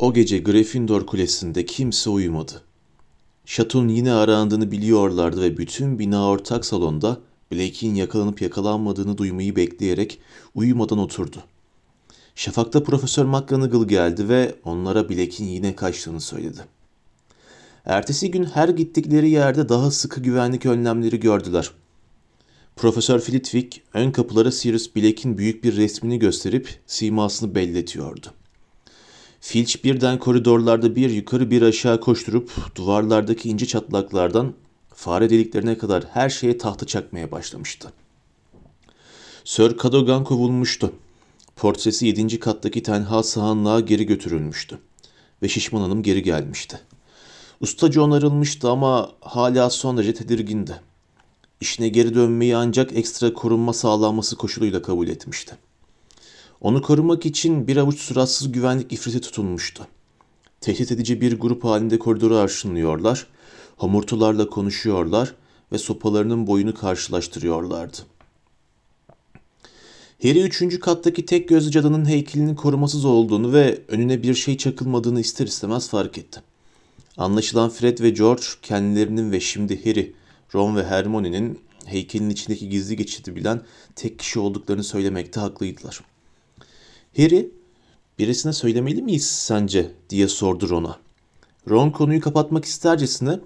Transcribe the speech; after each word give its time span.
O 0.00 0.12
gece 0.12 0.38
Gryffindor 0.38 1.06
Kulesi'nde 1.06 1.66
kimse 1.66 2.10
uyumadı. 2.10 2.62
Şatonun 3.44 3.88
yine 3.88 4.12
arandığını 4.12 4.70
biliyorlardı 4.70 5.42
ve 5.42 5.56
bütün 5.56 5.98
bina 5.98 6.28
ortak 6.28 6.64
salonda 6.64 7.20
Blake'in 7.52 7.94
yakalanıp 7.94 8.42
yakalanmadığını 8.42 9.18
duymayı 9.18 9.56
bekleyerek 9.56 10.20
uyumadan 10.54 10.98
oturdu. 10.98 11.36
Şafakta 12.34 12.82
Profesör 12.82 13.24
McGonagall 13.24 13.88
geldi 13.88 14.28
ve 14.28 14.54
onlara 14.64 15.08
Blake'in 15.08 15.48
yine 15.48 15.76
kaçtığını 15.76 16.20
söyledi. 16.20 16.60
Ertesi 17.84 18.30
gün 18.30 18.44
her 18.44 18.68
gittikleri 18.68 19.30
yerde 19.30 19.68
daha 19.68 19.90
sıkı 19.90 20.20
güvenlik 20.20 20.66
önlemleri 20.66 21.20
gördüler. 21.20 21.70
Profesör 22.76 23.18
Flitwick 23.18 23.82
ön 23.94 24.10
kapılara 24.10 24.52
Sirius 24.52 24.96
Blake'in 24.96 25.38
büyük 25.38 25.64
bir 25.64 25.76
resmini 25.76 26.18
gösterip 26.18 26.80
simasını 26.86 27.54
belletiyordu. 27.54 28.26
Filch 29.40 29.84
birden 29.84 30.18
koridorlarda 30.18 30.96
bir 30.96 31.10
yukarı 31.10 31.50
bir 31.50 31.62
aşağı 31.62 32.00
koşturup 32.00 32.50
duvarlardaki 32.76 33.48
ince 33.48 33.66
çatlaklardan 33.66 34.54
fare 34.94 35.30
deliklerine 35.30 35.78
kadar 35.78 36.04
her 36.04 36.28
şeye 36.28 36.58
tahta 36.58 36.86
çakmaya 36.86 37.30
başlamıştı. 37.32 37.92
Sir 39.44 39.78
Cadogan 39.82 40.24
kovulmuştu. 40.24 40.92
Portresi 41.56 42.06
yedinci 42.06 42.40
kattaki 42.40 42.82
tenha 42.82 43.22
sahanlığa 43.22 43.80
geri 43.80 44.06
götürülmüştü. 44.06 44.78
Ve 45.42 45.48
Şişman 45.48 45.80
Hanım 45.80 46.02
geri 46.02 46.22
gelmişti. 46.22 46.80
Ustaca 47.60 48.02
onarılmıştı 48.02 48.70
ama 48.70 49.10
hala 49.20 49.70
son 49.70 49.96
derece 49.96 50.14
tedirgindi. 50.14 50.80
İşine 51.60 51.88
geri 51.88 52.14
dönmeyi 52.14 52.56
ancak 52.56 52.96
ekstra 52.96 53.34
korunma 53.34 53.72
sağlanması 53.72 54.36
koşuluyla 54.36 54.82
kabul 54.82 55.08
etmişti. 55.08 55.56
Onu 56.60 56.82
korumak 56.82 57.26
için 57.26 57.66
bir 57.66 57.76
avuç 57.76 58.00
suratsız 58.00 58.52
güvenlik 58.52 58.92
ifriti 58.92 59.20
tutulmuştu. 59.20 59.86
Tehdit 60.60 60.92
edici 60.92 61.20
bir 61.20 61.40
grup 61.40 61.64
halinde 61.64 61.98
koridoru 61.98 62.36
arşınlıyorlar, 62.36 63.26
homurtularla 63.76 64.46
konuşuyorlar 64.46 65.34
ve 65.72 65.78
sopalarının 65.78 66.46
boyunu 66.46 66.74
karşılaştırıyorlardı. 66.74 67.96
Harry 70.22 70.40
üçüncü 70.40 70.80
kattaki 70.80 71.26
tek 71.26 71.48
gözlü 71.48 71.70
cadının 71.70 72.04
heykelinin 72.04 72.54
korumasız 72.54 73.04
olduğunu 73.04 73.52
ve 73.52 73.82
önüne 73.88 74.22
bir 74.22 74.34
şey 74.34 74.56
çakılmadığını 74.56 75.20
ister 75.20 75.46
istemez 75.46 75.88
fark 75.88 76.18
etti. 76.18 76.42
Anlaşılan 77.16 77.70
Fred 77.70 78.00
ve 78.00 78.10
George 78.10 78.42
kendilerinin 78.62 79.32
ve 79.32 79.40
şimdi 79.40 79.84
Harry, 79.84 80.14
Ron 80.54 80.76
ve 80.76 80.86
Hermione'nin 80.86 81.58
heykelin 81.84 82.30
içindeki 82.30 82.68
gizli 82.68 82.96
geçidi 82.96 83.36
bilen 83.36 83.62
tek 83.96 84.18
kişi 84.18 84.38
olduklarını 84.38 84.84
söylemekte 84.84 85.40
haklıydılar. 85.40 86.00
Harry, 87.16 87.50
birisine 88.18 88.52
söylemeli 88.52 89.02
miyiz 89.02 89.26
sence 89.26 89.90
diye 90.10 90.28
sordu 90.28 90.68
Ron'a. 90.68 90.98
Ron 91.70 91.90
konuyu 91.90 92.20
kapatmak 92.20 92.64
istercesine 92.64 93.40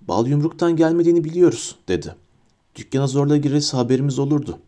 bal 0.00 0.26
yumruktan 0.26 0.76
gelmediğini 0.76 1.24
biliyoruz 1.24 1.76
dedi. 1.88 2.14
Dükkana 2.76 3.06
zorla 3.06 3.36
girerse 3.36 3.76
haberimiz 3.76 4.18
olurdu. 4.18 4.58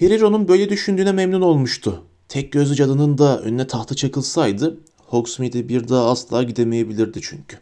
Harry 0.00 0.20
Ron'un 0.20 0.48
böyle 0.48 0.68
düşündüğüne 0.68 1.12
memnun 1.12 1.40
olmuştu. 1.40 2.02
Tek 2.28 2.52
gözlü 2.52 2.74
cadının 2.74 3.18
da 3.18 3.40
önüne 3.40 3.66
tahta 3.66 3.94
çakılsaydı 3.94 4.78
Hogsmeade'e 4.98 5.68
bir 5.68 5.88
daha 5.88 6.10
asla 6.10 6.42
gidemeyebilirdi 6.42 7.20
çünkü. 7.22 7.58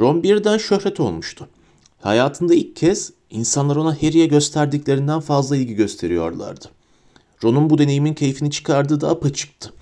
Ron 0.00 0.22
birden 0.22 0.58
şöhret 0.58 1.00
olmuştu. 1.00 1.48
Hayatında 2.00 2.54
ilk 2.54 2.76
kez 2.76 3.12
insanlar 3.30 3.76
ona 3.76 4.02
Harry'e 4.02 4.26
gösterdiklerinden 4.26 5.20
fazla 5.20 5.56
ilgi 5.56 5.74
gösteriyorlardı. 5.74 6.77
Ron'un 7.44 7.70
bu 7.70 7.78
deneyimin 7.78 8.14
keyfini 8.14 8.50
çıkardığı 8.50 9.00
da 9.00 9.08
apaçıktı. 9.10 9.72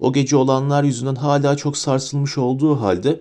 O 0.00 0.12
gece 0.12 0.36
olanlar 0.36 0.84
yüzünden 0.84 1.14
hala 1.14 1.56
çok 1.56 1.76
sarsılmış 1.76 2.38
olduğu 2.38 2.80
halde 2.80 3.20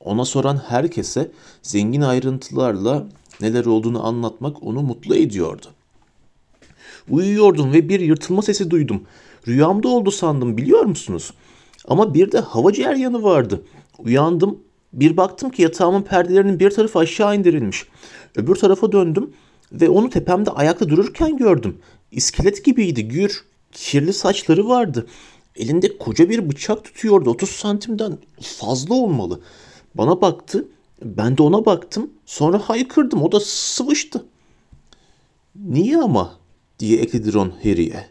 ona 0.00 0.24
soran 0.24 0.56
herkese 0.56 1.30
zengin 1.62 2.00
ayrıntılarla 2.00 3.06
neler 3.40 3.64
olduğunu 3.64 4.06
anlatmak 4.06 4.62
onu 4.62 4.82
mutlu 4.82 5.16
ediyordu. 5.16 5.66
Uyuyordum 7.10 7.72
ve 7.72 7.88
bir 7.88 8.00
yırtılma 8.00 8.42
sesi 8.42 8.70
duydum. 8.70 9.02
Rüyamda 9.48 9.88
oldu 9.88 10.10
sandım 10.10 10.56
biliyor 10.56 10.84
musunuz? 10.84 11.32
Ama 11.88 12.14
bir 12.14 12.32
de 12.32 12.38
hava 12.38 12.72
ceryanı 12.72 13.22
vardı. 13.22 13.62
Uyandım. 13.98 14.58
Bir 14.92 15.16
baktım 15.16 15.50
ki 15.50 15.62
yatağımın 15.62 16.02
perdelerinin 16.02 16.60
bir 16.60 16.70
tarafı 16.70 16.98
aşağı 16.98 17.36
indirilmiş. 17.36 17.86
Öbür 18.36 18.54
tarafa 18.54 18.92
döndüm 18.92 19.30
ve 19.72 19.88
onu 19.88 20.10
tepemde 20.10 20.50
ayakta 20.50 20.88
dururken 20.88 21.36
gördüm. 21.36 21.78
İskelet 22.12 22.64
gibiydi, 22.64 23.08
gür, 23.08 23.44
kirli 23.72 24.12
saçları 24.12 24.68
vardı. 24.68 25.06
Elinde 25.56 25.98
koca 25.98 26.30
bir 26.30 26.50
bıçak 26.50 26.84
tutuyordu. 26.84 27.30
30 27.30 27.50
santimden 27.50 28.18
fazla 28.40 28.94
olmalı. 28.94 29.40
Bana 29.94 30.20
baktı. 30.20 30.68
Ben 31.02 31.38
de 31.38 31.42
ona 31.42 31.64
baktım. 31.64 32.10
Sonra 32.26 32.58
haykırdım. 32.58 33.22
O 33.22 33.32
da 33.32 33.40
sıvıştı. 33.40 34.24
Niye 35.56 35.98
ama? 35.98 36.38
diye 36.78 36.98
ekledi 36.98 37.32
Ron 37.32 37.52
Harry'e. 37.62 38.06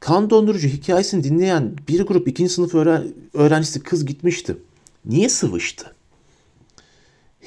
Kan 0.00 0.30
dondurucu 0.30 0.68
hikayesini 0.68 1.24
dinleyen 1.24 1.76
bir 1.88 2.00
grup 2.00 2.28
ikinci 2.28 2.52
sınıf 2.52 2.74
öğren 2.74 3.04
öğrencisi 3.34 3.82
kız 3.82 4.06
gitmişti. 4.06 4.56
Niye 5.04 5.28
sıvıştı? 5.28 5.94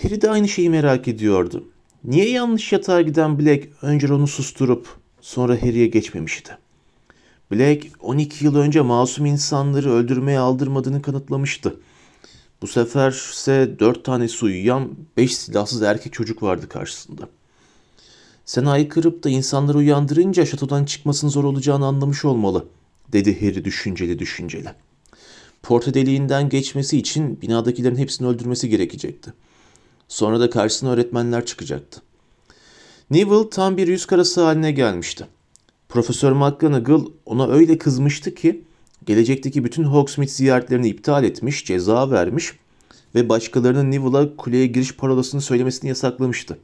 Harry 0.01 0.21
de 0.21 0.29
aynı 0.29 0.47
şeyi 0.47 0.69
merak 0.69 1.07
ediyordu. 1.07 1.63
Niye 2.03 2.29
yanlış 2.29 2.71
yatağa 2.71 3.01
giden 3.01 3.39
Black 3.39 3.67
önce 3.81 4.07
Ron'u 4.07 4.27
susturup 4.27 4.87
sonra 5.25 5.61
Harry'e 5.61 5.87
geçmemişti? 5.87 6.57
Black 7.51 7.87
12 7.99 8.45
yıl 8.45 8.55
önce 8.55 8.81
masum 8.81 9.25
insanları 9.25 9.91
öldürmeye 9.91 10.39
aldırmadığını 10.39 11.01
kanıtlamıştı. 11.01 11.75
Bu 12.61 12.67
sefer 12.67 13.11
ise 13.11 13.75
4 13.79 14.05
tane 14.05 14.27
uyuyan 14.43 14.89
5 15.17 15.37
silahsız 15.37 15.81
erkek 15.81 16.13
çocuk 16.13 16.43
vardı 16.43 16.69
karşısında. 16.69 17.29
Sen 18.45 18.65
aykırıp 18.65 19.23
da 19.23 19.29
insanları 19.29 19.77
uyandırınca 19.77 20.45
şatodan 20.45 20.85
çıkmasının 20.85 21.31
zor 21.31 21.43
olacağını 21.43 21.85
anlamış 21.85 22.25
olmalı, 22.25 22.65
dedi 23.11 23.41
Harry 23.41 23.65
düşünceli 23.65 24.19
düşünceli. 24.19 24.69
Porta 25.63 25.93
deliğinden 25.93 26.49
geçmesi 26.49 26.97
için 26.97 27.41
binadakilerin 27.41 27.97
hepsini 27.97 28.27
öldürmesi 28.27 28.69
gerekecekti. 28.69 29.33
Sonra 30.07 30.39
da 30.39 30.49
karşısına 30.49 30.89
öğretmenler 30.89 31.45
çıkacaktı. 31.45 32.04
Neville 33.11 33.49
tam 33.49 33.77
bir 33.77 33.87
yüz 33.87 34.05
karası 34.05 34.43
haline 34.43 34.71
gelmişti. 34.71 35.27
Profesör 35.89 36.31
McGonagall 36.31 37.05
ona 37.25 37.47
öyle 37.47 37.77
kızmıştı 37.77 38.35
ki 38.35 38.63
gelecekteki 39.05 39.63
bütün 39.63 39.83
Hogsmeade 39.83 40.31
ziyaretlerini 40.31 40.87
iptal 40.87 41.23
etmiş, 41.23 41.65
ceza 41.65 42.11
vermiş 42.11 42.53
ve 43.15 43.29
başkalarının 43.29 43.91
Neville'a 43.91 44.35
kuleye 44.35 44.67
giriş 44.67 44.95
parolasını 44.95 45.41
söylemesini 45.41 45.89
yasaklamıştı. 45.89 46.57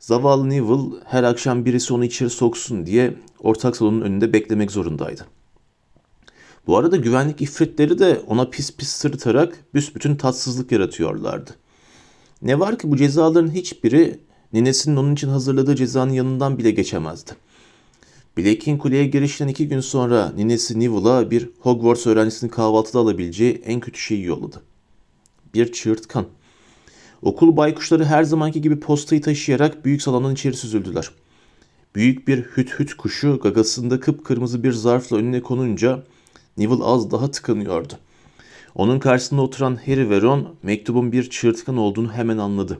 Zavallı 0.00 0.50
Neville 0.50 0.96
her 1.04 1.22
akşam 1.22 1.64
birisi 1.64 1.94
onu 1.94 2.04
içeri 2.04 2.30
soksun 2.30 2.86
diye 2.86 3.14
ortak 3.40 3.76
salonun 3.76 4.00
önünde 4.00 4.32
beklemek 4.32 4.70
zorundaydı. 4.70 5.26
Bu 6.66 6.76
arada 6.76 6.96
güvenlik 6.96 7.42
ifritleri 7.42 7.98
de 7.98 8.20
ona 8.26 8.48
pis 8.48 8.76
pis 8.76 8.88
sırıtarak 8.88 9.58
büsbütün 9.74 10.16
tatsızlık 10.16 10.72
yaratıyorlardı. 10.72 11.50
Ne 12.42 12.60
var 12.60 12.78
ki 12.78 12.90
bu 12.90 12.96
cezaların 12.96 13.50
hiçbiri 13.50 14.18
ninesinin 14.52 14.96
onun 14.96 15.12
için 15.12 15.28
hazırladığı 15.28 15.76
cezanın 15.76 16.12
yanından 16.12 16.58
bile 16.58 16.70
geçemezdi. 16.70 17.32
Blake'in 18.38 18.78
kuleye 18.78 19.06
girişten 19.06 19.48
iki 19.48 19.68
gün 19.68 19.80
sonra 19.80 20.32
ninesi 20.36 20.80
Neville'a 20.80 21.30
bir 21.30 21.48
Hogwarts 21.60 22.06
öğrencisinin 22.06 22.50
kahvaltıda 22.50 22.98
alabileceği 22.98 23.62
en 23.64 23.80
kötü 23.80 24.00
şeyi 24.00 24.24
yolladı. 24.24 24.62
Bir 25.54 25.72
çığırtkan. 25.72 26.26
Okul 27.22 27.56
baykuşları 27.56 28.04
her 28.04 28.24
zamanki 28.24 28.60
gibi 28.60 28.80
postayı 28.80 29.22
taşıyarak 29.22 29.84
büyük 29.84 30.02
salonun 30.02 30.32
içeri 30.32 30.56
süzüldüler. 30.56 31.10
Büyük 31.94 32.28
bir 32.28 32.42
hüt 32.42 32.78
hüt 32.78 32.94
kuşu 32.94 33.40
gagasında 33.42 34.00
kıpkırmızı 34.00 34.62
bir 34.62 34.72
zarfla 34.72 35.16
önüne 35.16 35.42
konunca 35.42 36.02
Neville 36.56 36.84
az 36.84 37.10
daha 37.10 37.30
tıkanıyordu. 37.30 37.92
Onun 38.74 38.98
karşısında 38.98 39.42
oturan 39.42 39.78
Harry 39.86 40.10
ve 40.10 40.20
Ron 40.20 40.54
mektubun 40.62 41.12
bir 41.12 41.30
çığırtkan 41.30 41.76
olduğunu 41.76 42.12
hemen 42.12 42.38
anladı. 42.38 42.78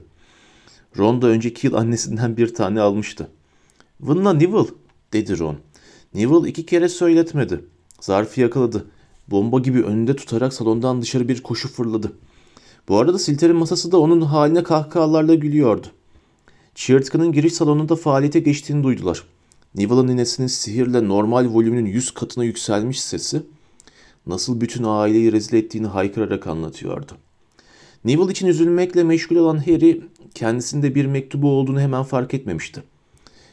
Ron 0.97 1.21
da 1.21 1.27
önceki 1.27 1.67
yıl 1.67 1.73
annesinden 1.73 2.37
bir 2.37 2.53
tane 2.53 2.81
almıştı. 2.81 3.29
''Vınla 4.01 4.33
Neville'' 4.33 4.73
dedi 5.13 5.39
Ron. 5.39 5.57
Neville 6.13 6.49
iki 6.49 6.65
kere 6.65 6.89
söyletmedi. 6.89 7.65
Zarfı 8.01 8.41
yakaladı. 8.41 8.85
Bomba 9.27 9.59
gibi 9.59 9.83
önünde 9.83 10.15
tutarak 10.15 10.53
salondan 10.53 11.01
dışarı 11.01 11.27
bir 11.27 11.43
koşu 11.43 11.69
fırladı. 11.69 12.11
Bu 12.87 12.97
arada 12.97 13.19
Silter'in 13.19 13.55
masası 13.55 13.91
da 13.91 13.99
onun 13.99 14.21
haline 14.21 14.63
kahkahalarla 14.63 15.35
gülüyordu. 15.35 15.87
Çığırtkanın 16.75 17.31
giriş 17.31 17.53
salonunda 17.53 17.95
faaliyete 17.95 18.39
geçtiğini 18.39 18.83
duydular. 18.83 19.23
Neville'ın 19.75 20.07
ninesinin 20.07 20.47
sihirle 20.47 21.07
normal 21.07 21.53
volümünün 21.53 21.85
yüz 21.85 22.11
katına 22.11 22.43
yükselmiş 22.43 23.01
sesi 23.01 23.43
nasıl 24.27 24.61
bütün 24.61 24.83
aileyi 24.83 25.31
rezil 25.31 25.53
ettiğini 25.53 25.87
haykırarak 25.87 26.47
anlatıyordu. 26.47 27.11
Neville 28.05 28.31
için 28.31 28.47
üzülmekle 28.47 29.03
meşgul 29.03 29.35
olan 29.35 29.57
Harry 29.57 30.01
kendisinde 30.35 30.95
bir 30.95 31.05
mektubu 31.05 31.51
olduğunu 31.51 31.79
hemen 31.79 32.03
fark 32.03 32.33
etmemişti. 32.33 32.83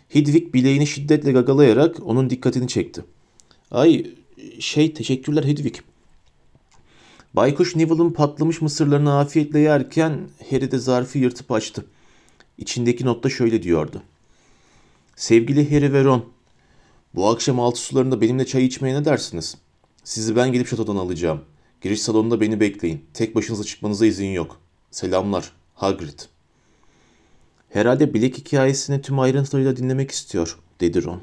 Hedwig 0.09 0.55
bileğini 0.55 0.87
şiddetle 0.87 1.33
gagalayarak 1.33 1.97
onun 2.07 2.31
dikkatini 2.31 2.69
çekti. 2.69 3.05
Ay 3.71 4.07
şey 4.59 4.95
teşekkürler 4.95 5.45
Hedwig. 5.45 5.75
Baykuş 7.35 7.77
Neville'ın 7.77 8.11
patlamış 8.11 8.61
mısırlarını 8.61 9.19
afiyetle 9.19 9.59
yerken 9.59 10.21
Harry 10.51 10.71
de 10.71 10.79
zarfı 10.79 11.19
yırtıp 11.19 11.53
açtı. 11.53 11.87
İçindeki 12.59 13.05
notta 13.05 13.29
şöyle 13.29 13.63
diyordu. 13.63 14.03
Sevgili 15.17 15.75
Harry 15.75 15.93
ve 15.93 16.05
Ron, 16.05 16.25
bu 17.15 17.29
akşam 17.29 17.61
altı 17.61 17.81
sularında 17.81 18.21
benimle 18.21 18.47
çay 18.47 18.65
içmeye 18.65 18.95
ne 18.95 19.05
dersiniz? 19.05 19.57
Sizi 20.05 20.37
ben 20.37 20.53
gelip 20.53 20.69
şatodan 20.69 20.97
alacağım. 20.97 21.41
Giriş 21.81 22.03
salonunda 22.03 22.41
beni 22.41 22.61
bekleyin. 22.61 23.05
Tek 23.15 23.35
başınıza 23.35 23.65
çıkmanıza 23.65 24.07
izin 24.07 24.27
yok. 24.27 24.61
Selamlar, 24.91 25.53
Hagrid. 25.75 26.21
Herhalde 27.69 28.15
bilek 28.15 28.39
hikayesini 28.39 29.03
tüm 29.03 29.19
ayrıntılarıyla 29.19 29.77
dinlemek 29.77 30.11
istiyor, 30.11 30.59
dedi 30.81 31.05
Ron. 31.05 31.21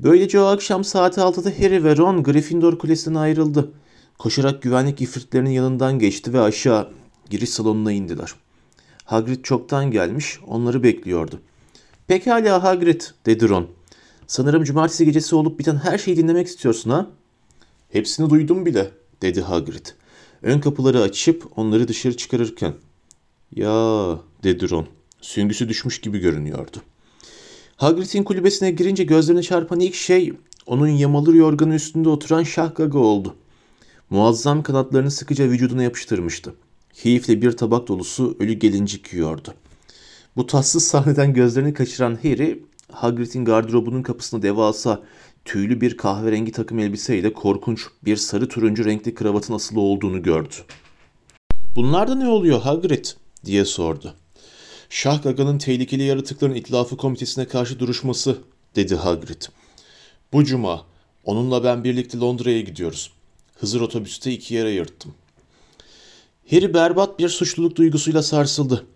Böylece 0.00 0.40
o 0.40 0.44
akşam 0.44 0.84
saat 0.84 1.18
6'da 1.18 1.50
Harry 1.50 1.84
ve 1.84 1.96
Ron 1.96 2.22
Gryffindor 2.22 2.78
Kulesi'ne 2.78 3.18
ayrıldı. 3.18 3.72
Koşarak 4.18 4.62
güvenlik 4.62 5.00
ifritlerinin 5.00 5.50
yanından 5.50 5.98
geçti 5.98 6.32
ve 6.32 6.40
aşağı 6.40 6.92
giriş 7.30 7.50
salonuna 7.50 7.92
indiler. 7.92 8.34
Hagrid 9.04 9.44
çoktan 9.44 9.90
gelmiş, 9.90 10.40
onları 10.46 10.82
bekliyordu. 10.82 11.40
Pekala 12.06 12.62
Hagrid, 12.62 13.00
dedi 13.26 13.48
Ron. 13.48 13.68
Sanırım 14.26 14.64
cumartesi 14.64 15.04
gecesi 15.04 15.36
olup 15.36 15.58
biten 15.58 15.76
her 15.76 15.98
şeyi 15.98 16.16
dinlemek 16.16 16.46
istiyorsun 16.46 16.90
ha? 16.90 17.10
Hepsini 17.90 18.30
duydum 18.30 18.66
bile, 18.66 18.90
dedi 19.22 19.40
Hagrid. 19.40 19.86
Ön 20.42 20.60
kapıları 20.60 21.00
açıp 21.00 21.52
onları 21.56 21.88
dışarı 21.88 22.16
çıkarırken. 22.16 22.74
Ya, 23.56 23.70
dedi 24.42 24.70
Ron. 24.70 24.86
Süngüsü 25.20 25.68
düşmüş 25.68 26.00
gibi 26.00 26.18
görünüyordu. 26.18 26.76
Hagrid'in 27.76 28.24
kulübesine 28.24 28.70
girince 28.70 29.04
gözlerine 29.04 29.42
çarpan 29.42 29.80
ilk 29.80 29.94
şey 29.94 30.32
onun 30.66 30.88
yamalı 30.88 31.36
yorganın 31.36 31.74
üstünde 31.74 32.08
oturan 32.08 32.42
Şahgaga 32.42 32.98
oldu. 32.98 33.36
Muazzam 34.10 34.62
kanatlarını 34.62 35.10
sıkıca 35.10 35.44
vücuduna 35.44 35.82
yapıştırmıştı. 35.82 36.54
Keyifle 36.92 37.42
bir 37.42 37.52
tabak 37.52 37.88
dolusu 37.88 38.36
ölü 38.40 38.52
gelincik 38.52 39.12
yiyordu. 39.12 39.54
Bu 40.36 40.46
tatsız 40.46 40.84
sahneden 40.84 41.32
gözlerini 41.32 41.74
kaçıran 41.74 42.18
Harry, 42.22 42.62
Hagrid'in 42.92 43.44
gardırobunun 43.44 44.02
kapısında 44.02 44.42
devasa, 44.42 45.02
tüylü 45.44 45.80
bir 45.80 45.96
kahverengi 45.96 46.52
takım 46.52 46.78
elbiseyle 46.78 47.32
korkunç 47.32 47.86
bir 48.04 48.16
sarı 48.16 48.48
turuncu 48.48 48.84
renkli 48.84 49.14
kravatın 49.14 49.54
asılı 49.54 49.80
olduğunu 49.80 50.22
gördü. 50.22 50.54
Bunlar 51.76 52.08
da 52.08 52.14
ne 52.14 52.28
oluyor 52.28 52.60
Hagrid? 52.60 53.04
diye 53.44 53.64
sordu. 53.64 54.14
Şah 54.90 55.22
Gaga'nın 55.22 55.58
tehlikeli 55.58 56.02
yaratıkların 56.02 56.54
itlafı 56.54 56.96
komitesine 56.96 57.44
karşı 57.44 57.78
duruşması, 57.78 58.38
dedi 58.76 58.96
Hagrid. 58.96 59.42
Bu 60.32 60.44
cuma 60.44 60.84
onunla 61.24 61.64
ben 61.64 61.84
birlikte 61.84 62.18
Londra'ya 62.18 62.60
gidiyoruz. 62.60 63.10
Hızır 63.54 63.80
otobüste 63.80 64.32
iki 64.32 64.54
yere 64.54 64.68
ayırttım. 64.68 65.14
Harry 66.50 66.74
berbat 66.74 67.18
bir 67.18 67.28
suçluluk 67.28 67.76
duygusuyla 67.76 68.22
sarsıldı. 68.22 68.86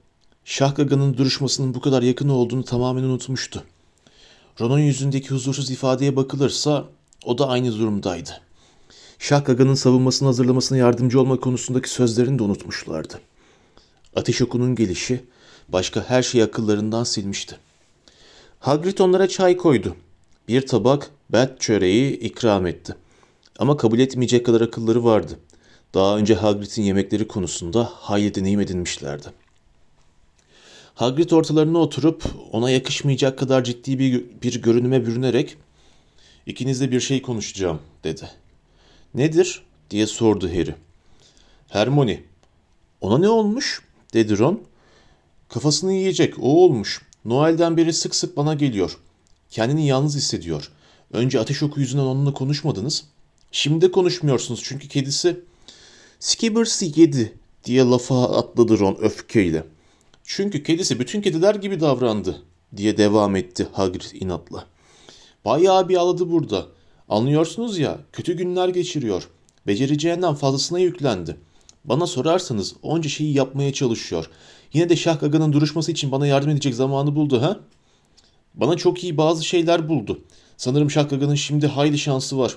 Şah 0.45 0.77
Gaga'nın 0.77 1.17
duruşmasının 1.17 1.75
bu 1.75 1.81
kadar 1.81 2.03
yakın 2.03 2.29
olduğunu 2.29 2.65
tamamen 2.65 3.03
unutmuştu. 3.03 3.65
Ron'un 4.61 4.79
yüzündeki 4.79 5.31
huzursuz 5.31 5.71
ifadeye 5.71 6.17
bakılırsa 6.17 6.85
o 7.25 7.39
da 7.39 7.49
aynı 7.49 7.79
durumdaydı. 7.79 8.31
Şah 9.19 9.45
Gaga'nın 9.45 9.75
savunmasını 9.75 10.29
hazırlamasına 10.29 10.79
yardımcı 10.79 11.21
olma 11.21 11.41
konusundaki 11.41 11.91
sözlerini 11.91 12.39
de 12.39 12.43
unutmuşlardı. 12.43 13.21
Ateş 14.17 14.43
okunun 14.43 14.75
gelişi 14.75 15.25
başka 15.69 16.11
her 16.11 16.23
şeyi 16.23 16.45
akıllarından 16.45 17.05
silmişti. 17.05 17.57
Hagrid 18.61 18.99
onlara 18.99 19.29
çay 19.29 19.57
koydu. 19.57 19.97
Bir 20.49 20.67
tabak 20.67 21.11
bet 21.33 21.61
çöreği 21.61 22.19
ikram 22.19 22.67
etti. 22.67 22.95
Ama 23.59 23.77
kabul 23.77 23.99
etmeyecek 23.99 24.47
kadar 24.47 24.61
akılları 24.61 25.05
vardı. 25.05 25.39
Daha 25.95 26.19
önce 26.19 26.35
Hagrid'in 26.35 26.83
yemekleri 26.83 27.29
konusunda 27.29 27.85
hayli 27.95 28.35
deneyim 28.35 28.61
edinmişlerdi. 28.61 29.29
Hagrid 30.99 31.31
ortalarına 31.31 31.79
oturup 31.79 32.25
ona 32.53 32.71
yakışmayacak 32.71 33.39
kadar 33.39 33.65
ciddi 33.65 33.99
bir, 33.99 34.25
bir 34.43 34.63
görünüme 34.63 35.07
bürünerek 35.07 35.57
''İkinizle 36.47 36.91
bir 36.91 37.01
şey 37.01 37.23
konuşacağım.'' 37.23 37.81
dedi. 38.05 38.31
''Nedir?'' 39.15 39.63
diye 39.91 40.07
sordu 40.07 40.49
Harry. 40.49 40.75
''Hermione.'' 41.69 42.23
''Ona 43.01 43.19
ne 43.19 43.29
olmuş?'' 43.29 43.83
dedi 44.15 44.39
Ron. 44.39 44.63
''Kafasını 45.49 45.93
yiyecek, 45.93 46.39
o 46.39 46.65
olmuş. 46.65 47.03
Noel'den 47.25 47.77
beri 47.77 47.93
sık 47.93 48.15
sık 48.15 48.37
bana 48.37 48.55
geliyor. 48.55 48.99
Kendini 49.51 49.87
yalnız 49.87 50.17
hissediyor. 50.17 50.71
Önce 51.13 51.41
ateş 51.41 51.63
oku 51.63 51.81
yüzünden 51.81 52.05
onunla 52.05 52.35
konuşmadınız. 52.35 53.05
Şimdi 53.53 53.91
konuşmuyorsunuz 53.91 54.61
çünkü 54.65 54.89
kedisi 54.89 55.41
Skibbers'ı 56.21 56.85
yedi 56.85 57.39
diye 57.65 57.85
lafa 57.85 58.39
atladı 58.39 58.79
Ron 58.79 58.97
öfkeyle. 59.01 59.65
Çünkü 60.31 60.63
kedisi 60.63 61.01
bütün 61.01 61.21
kediler 61.21 61.55
gibi 61.55 61.81
davrandı 61.81 62.43
diye 62.77 62.97
devam 62.97 63.37
etti 63.37 63.67
Hagrid 63.73 64.21
inatla. 64.21 64.67
Bayağı 65.45 65.89
bir 65.89 65.97
ağladı 65.97 66.31
burada. 66.31 66.67
Anlıyorsunuz 67.09 67.79
ya 67.79 67.99
kötü 68.13 68.37
günler 68.37 68.69
geçiriyor. 68.69 69.29
Becereceğinden 69.67 70.35
fazlasına 70.35 70.79
yüklendi. 70.79 71.37
Bana 71.85 72.07
sorarsanız 72.07 72.75
onca 72.83 73.11
şeyi 73.11 73.35
yapmaya 73.35 73.73
çalışıyor. 73.73 74.31
Yine 74.73 74.89
de 74.89 74.97
Şah 74.97 75.21
Gaga'nın 75.21 75.53
duruşması 75.53 75.93
için 75.93 76.13
bana 76.13 76.27
yardım 76.27 76.51
edecek 76.51 76.75
zamanı 76.75 77.17
buldu 77.17 77.43
ha? 77.43 77.61
Bana 78.55 78.77
çok 78.77 79.05
iyi 79.05 79.17
bazı 79.17 79.45
şeyler 79.45 79.89
buldu. 79.89 80.21
Sanırım 80.57 80.91
Şah 80.91 81.09
Gaga'nın 81.11 81.35
şimdi 81.35 81.67
hayli 81.67 81.99
şansı 81.99 82.39
var. 82.39 82.57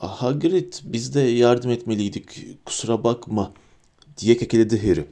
Ah, 0.00 0.22
Hagrid 0.22 0.72
biz 0.84 1.14
de 1.14 1.20
yardım 1.20 1.70
etmeliydik 1.70 2.46
kusura 2.64 3.04
bakma 3.04 3.52
diye 4.18 4.36
kekeledi 4.36 4.88
Harry. 4.88 5.06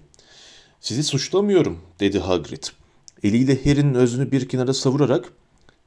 Sizi 0.85 1.05
suçlamıyorum 1.05 1.79
dedi 2.01 2.19
Hagrid. 2.19 2.65
Eliyle 3.23 3.65
Harry'nin 3.65 3.95
özünü 3.95 4.33
bir 4.33 4.49
kenara 4.49 4.75
savurarak 4.75 5.33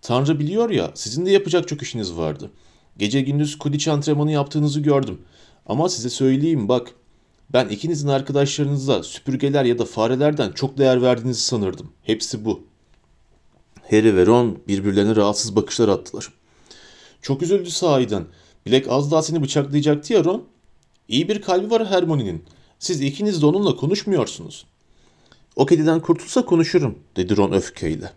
Tanrı 0.02 0.40
biliyor 0.40 0.70
ya 0.70 0.92
sizin 0.96 1.26
de 1.26 1.32
yapacak 1.32 1.68
çok 1.68 1.82
işiniz 1.82 2.18
vardı. 2.18 2.52
Gece 2.98 3.22
gündüz 3.22 3.58
kudiç 3.58 3.88
antrenmanı 3.88 4.32
yaptığınızı 4.32 4.80
gördüm. 4.80 5.22
Ama 5.66 5.90
size 5.90 6.10
söyleyeyim 6.10 6.70
bak 6.70 6.92
ben 7.54 7.70
ikinizin 7.70 8.08
arkadaşlarınıza 8.08 9.04
süpürgeler 9.04 9.66
ya 9.66 9.80
da 9.80 9.86
farelerden 9.86 10.52
çok 10.52 10.78
değer 10.78 11.02
verdiğinizi 11.02 11.42
sanırdım. 11.42 11.92
Hepsi 12.04 12.46
bu. 12.46 12.64
Harry 13.90 14.16
ve 14.16 14.26
Ron 14.26 14.60
birbirlerine 14.68 15.16
rahatsız 15.16 15.56
bakışlar 15.56 15.88
attılar. 15.88 16.34
Çok 17.22 17.42
üzüldü 17.42 17.70
sahiden. 17.70 18.26
Bilek 18.66 18.86
az 18.90 19.12
daha 19.12 19.22
seni 19.22 19.42
bıçaklayacaktı 19.42 20.14
ya 20.14 20.24
Ron. 20.24 20.44
İyi 21.08 21.30
bir 21.30 21.42
kalbi 21.42 21.72
var 21.72 21.88
Hermione'nin. 21.88 22.44
Siz 22.80 23.02
ikiniz 23.02 23.42
de 23.42 23.46
onunla 23.46 23.76
konuşmuyorsunuz. 23.76 24.66
O 25.58 25.66
kediden 25.66 26.00
kurtulsa 26.00 26.46
konuşurum 26.46 27.00
dedi 27.16 27.38
Ron 27.38 27.52
öfkeyle. 27.52 28.12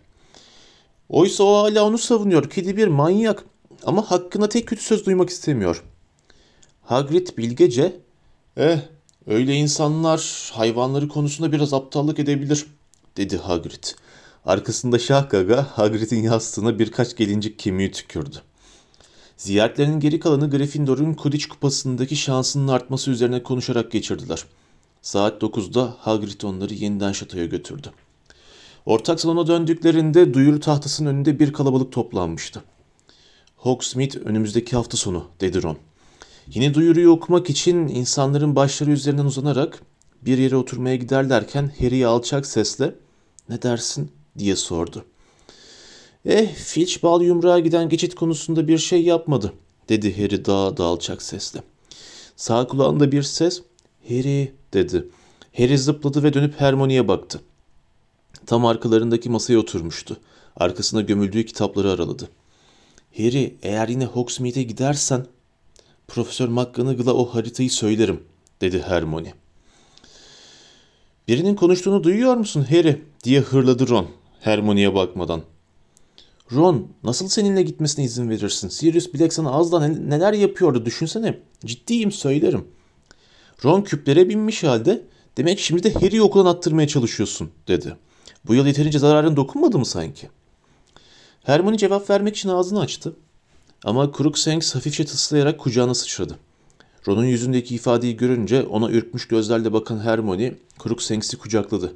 Oysa 1.09 1.43
o 1.43 1.63
hala 1.63 1.85
onu 1.85 1.97
savunuyor. 1.97 2.49
Kedi 2.49 2.77
bir 2.77 2.87
manyak 2.87 3.43
ama 3.85 4.11
hakkında 4.11 4.49
tek 4.49 4.67
kötü 4.67 4.83
söz 4.83 5.05
duymak 5.05 5.29
istemiyor. 5.29 5.83
Hagrid 6.81 7.27
bilgece, 7.37 7.99
eh 8.57 8.79
öyle 9.27 9.55
insanlar 9.55 10.51
hayvanları 10.53 11.07
konusunda 11.07 11.51
biraz 11.51 11.73
aptallık 11.73 12.19
edebilir 12.19 12.65
dedi 13.17 13.37
Hagrid. 13.37 13.83
Arkasında 14.45 14.99
Şah 14.99 15.29
Gaga 15.29 15.67
Hagrid'in 15.71 16.23
yastığına 16.23 16.79
birkaç 16.79 17.15
gelincik 17.15 17.59
kemiği 17.59 17.91
tükürdü. 17.91 18.37
Ziyaretlerinin 19.37 19.99
geri 19.99 20.19
kalanı 20.19 20.49
Gryffindor'un 20.49 21.13
Quidditch 21.13 21.47
kupasındaki 21.47 22.15
şansının 22.15 22.67
artması 22.67 23.11
üzerine 23.11 23.43
konuşarak 23.43 23.91
geçirdiler. 23.91 24.45
Saat 25.01 25.41
9'da 25.41 25.95
Hagrid 25.99 26.41
onları 26.41 26.73
yeniden 26.73 27.11
şatoya 27.11 27.45
götürdü. 27.45 27.91
Ortak 28.85 29.19
salona 29.19 29.47
döndüklerinde 29.47 30.33
duyuru 30.33 30.59
tahtasının 30.59 31.09
önünde 31.09 31.39
bir 31.39 31.53
kalabalık 31.53 31.91
toplanmıştı. 31.91 32.63
Hogsmeade 33.55 34.19
önümüzdeki 34.19 34.75
hafta 34.75 34.97
sonu 34.97 35.27
dedi 35.39 35.63
Ron. 35.63 35.77
Yine 36.47 36.73
duyuruyu 36.73 37.11
okumak 37.11 37.49
için 37.49 37.87
insanların 37.87 38.55
başları 38.55 38.91
üzerinden 38.91 39.25
uzanarak 39.25 39.81
bir 40.21 40.37
yere 40.37 40.55
oturmaya 40.55 40.95
giderlerken 40.95 41.71
Harry'e 41.79 42.07
alçak 42.07 42.45
sesle 42.45 42.95
ne 43.49 43.61
dersin 43.61 44.11
diye 44.37 44.55
sordu. 44.55 45.05
Eh 46.25 46.55
Filch 46.55 47.03
bal 47.03 47.21
yumruğa 47.21 47.59
giden 47.59 47.89
geçit 47.89 48.15
konusunda 48.15 48.67
bir 48.67 48.77
şey 48.77 49.03
yapmadı 49.03 49.53
dedi 49.89 50.23
Harry 50.23 50.45
daha 50.45 50.77
da 50.77 50.83
alçak 50.83 51.21
sesle. 51.21 51.63
Sağ 52.35 52.67
kulağında 52.67 53.11
bir 53.11 53.23
ses 53.23 53.61
Harry 54.11 54.53
dedi. 54.73 55.07
Harry 55.57 55.77
zıpladı 55.77 56.23
ve 56.23 56.33
dönüp 56.33 56.61
Hermione'ye 56.61 57.07
baktı. 57.07 57.41
Tam 58.45 58.65
arkalarındaki 58.65 59.29
masaya 59.29 59.57
oturmuştu. 59.57 60.17
Arkasına 60.55 61.01
gömüldüğü 61.01 61.45
kitapları 61.45 61.91
araladı. 61.91 62.29
Harry 63.17 63.55
eğer 63.63 63.87
yine 63.87 64.05
Hogsmeade'e 64.05 64.63
gidersen 64.63 65.25
Profesör 66.07 66.47
McGonagall'a 66.47 67.13
o 67.13 67.25
haritayı 67.25 67.69
söylerim 67.69 68.23
dedi 68.61 68.81
Hermione. 68.87 69.33
Birinin 71.27 71.55
konuştuğunu 71.55 72.03
duyuyor 72.03 72.35
musun 72.35 72.65
Harry 72.69 73.01
diye 73.23 73.39
hırladı 73.39 73.89
Ron 73.89 74.07
Hermione'ye 74.41 74.95
bakmadan. 74.95 75.41
Ron 76.51 76.87
nasıl 77.03 77.27
seninle 77.27 77.61
gitmesine 77.61 78.05
izin 78.05 78.29
verirsin? 78.29 78.67
Sirius 78.69 79.13
Black 79.13 79.33
sana 79.33 79.51
az 79.51 79.71
da 79.71 79.87
neler 79.87 80.33
yapıyordu 80.33 80.85
düşünsene. 80.85 81.39
Ciddiyim 81.65 82.11
söylerim. 82.11 82.67
Ron 83.65 83.81
küplere 83.81 84.29
binmiş 84.29 84.63
halde 84.63 85.03
demek 85.37 85.59
şimdi 85.59 85.83
de 85.83 85.93
Harry'i 85.93 86.21
okuldan 86.21 86.45
attırmaya 86.45 86.87
çalışıyorsun 86.87 87.51
dedi. 87.67 87.95
Bu 88.47 88.55
yıl 88.55 88.65
yeterince 88.65 88.99
zararın 88.99 89.35
dokunmadı 89.35 89.79
mı 89.79 89.85
sanki? 89.85 90.29
Hermione 91.43 91.77
cevap 91.77 92.09
vermek 92.09 92.37
için 92.37 92.49
ağzını 92.49 92.79
açtı. 92.79 93.15
Ama 93.83 94.11
Crookshanks 94.17 94.75
hafifçe 94.75 95.05
tıslayarak 95.05 95.59
kucağına 95.59 95.93
sıçradı. 95.93 96.37
Ron'un 97.07 97.25
yüzündeki 97.25 97.75
ifadeyi 97.75 98.17
görünce 98.17 98.63
ona 98.63 98.91
ürkmüş 98.91 99.27
gözlerle 99.27 99.73
bakan 99.73 99.99
Hermione 99.99 100.53
Crookshanks'i 100.83 101.37
kucakladı 101.37 101.93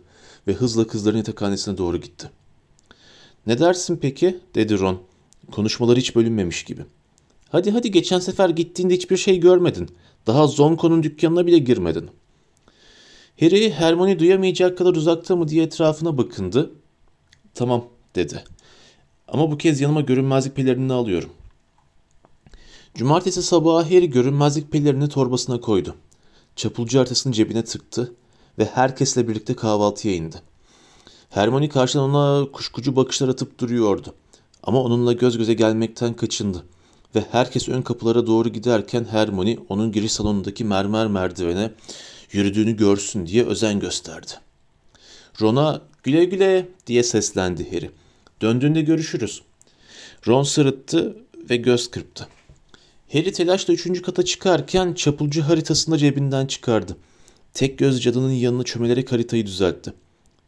ve 0.48 0.54
hızla 0.54 0.88
kızların 0.88 1.18
yatakhanesine 1.18 1.78
doğru 1.78 1.98
gitti. 1.98 2.30
Ne 3.48 3.60
dersin 3.60 3.98
peki? 4.02 4.40
dedi 4.56 4.80
Ron. 4.80 5.02
Konuşmaları 5.52 6.00
hiç 6.00 6.16
bölünmemiş 6.16 6.64
gibi. 6.64 6.82
Hadi 7.50 7.72
hadi 7.72 7.92
geçen 7.92 8.20
sefer 8.20 8.50
gittiğinde 8.50 8.94
hiçbir 8.94 9.18
şey 9.18 9.40
görmedin. 9.40 9.90
Daha 10.28 10.48
Zonko'nun 10.48 11.04
dükkanına 11.04 11.48
bile 11.48 11.58
girmedin. 11.58 12.10
Harry 13.40 13.72
Hermione 13.72 14.20
duyamayacak 14.20 14.78
kadar 14.78 14.96
uzakta 14.96 15.36
mı 15.36 15.48
diye 15.48 15.64
etrafına 15.64 16.18
bakındı. 16.18 16.72
Tamam 17.54 17.86
dedi. 18.16 18.44
Ama 19.28 19.52
bu 19.52 19.58
kez 19.58 19.82
yanıma 19.82 20.02
görünmezlik 20.02 20.56
pelerini 20.56 20.94
alıyorum. 20.94 21.30
Cumartesi 22.96 23.44
sabahı 23.44 23.84
Harry 23.84 24.10
görünmezlik 24.10 24.72
pelerini 24.72 25.10
torbasına 25.10 25.62
koydu. 25.62 25.96
Çapulcu 26.56 27.00
haritasını 27.00 27.34
cebine 27.34 27.64
tıktı 27.64 28.14
ve 28.60 28.66
herkesle 28.66 29.28
birlikte 29.28 29.54
kahvaltıya 29.56 30.16
indi. 30.16 30.36
Hermione 31.30 31.70
karşıdan 31.70 32.10
ona 32.10 32.52
kuşkucu 32.52 32.96
bakışlar 32.96 33.30
atıp 33.30 33.60
duruyordu. 33.60 34.14
Ama 34.64 34.84
onunla 34.84 35.14
göz 35.14 35.38
göze 35.38 35.54
gelmekten 35.54 36.14
kaçındı. 36.14 36.64
Ve 37.16 37.24
herkes 37.32 37.70
ön 37.70 37.82
kapılara 37.82 38.28
doğru 38.28 38.50
giderken 38.50 39.06
Hermione 39.06 39.58
onun 39.70 39.92
giriş 39.92 40.12
salonundaki 40.12 40.64
mermer 40.64 41.08
merdivene 41.08 41.72
yürüdüğünü 42.32 42.78
görsün 42.78 43.28
diye 43.28 43.46
özen 43.46 43.80
gösterdi. 43.80 44.32
Ron'a 45.42 45.82
güle 46.04 46.26
güle 46.26 46.68
diye 46.88 47.04
seslendi 47.04 47.72
Harry. 47.72 47.92
Döndüğünde 48.42 48.82
görüşürüz. 48.82 49.42
Ron 50.28 50.44
sırıttı 50.44 51.18
ve 51.50 51.56
göz 51.56 51.92
kırptı. 51.92 52.28
Harry 53.14 53.32
telaşla 53.32 53.74
üçüncü 53.74 54.02
kata 54.02 54.26
çıkarken 54.26 54.94
çapulcu 54.94 55.42
haritasını 55.42 55.98
cebinden 55.98 56.46
çıkardı. 56.46 56.98
Tek 57.54 57.78
göz 57.78 58.02
cadının 58.02 58.32
yanına 58.32 58.64
çömelerek 58.64 59.12
haritayı 59.12 59.46
düzeltti. 59.46 59.94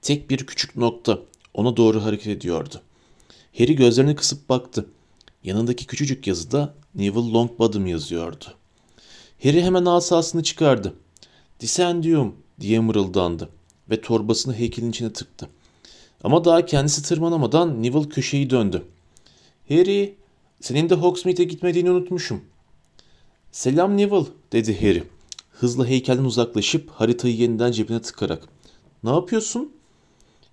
Tek 0.01 0.29
bir 0.29 0.37
küçük 0.37 0.75
nokta 0.75 1.19
ona 1.53 1.77
doğru 1.77 2.03
hareket 2.03 2.27
ediyordu. 2.27 2.81
Harry 3.57 3.75
gözlerini 3.75 4.15
kısıp 4.15 4.49
baktı. 4.49 4.85
Yanındaki 5.43 5.85
küçücük 5.85 6.27
yazıda 6.27 6.73
Neville 6.95 7.31
Longbottom 7.31 7.87
yazıyordu. 7.87 8.45
Harry 9.43 9.61
hemen 9.61 9.85
asasını 9.85 10.43
çıkardı. 10.43 10.93
Disendium 11.59 12.35
diye 12.59 12.79
mırıldandı 12.79 13.49
ve 13.89 14.01
torbasını 14.01 14.53
heykelin 14.53 14.89
içine 14.89 15.13
tıktı. 15.13 15.49
Ama 16.23 16.45
daha 16.45 16.65
kendisi 16.65 17.03
tırmanamadan 17.03 17.83
Neville 17.83 18.09
köşeyi 18.09 18.49
döndü. 18.49 18.83
Harry, 19.69 20.15
senin 20.61 20.89
de 20.89 20.95
Hogsmeade'e 20.95 21.45
gitmediğini 21.45 21.91
unutmuşum. 21.91 22.41
Selam 23.51 23.97
Neville, 23.97 24.25
dedi 24.51 24.81
Harry. 24.81 25.03
Hızla 25.51 25.85
heykelden 25.85 26.23
uzaklaşıp 26.23 26.89
haritayı 26.91 27.35
yeniden 27.35 27.71
cebine 27.71 28.01
tıkarak. 28.01 28.47
Ne 29.03 29.09
yapıyorsun? 29.09 29.71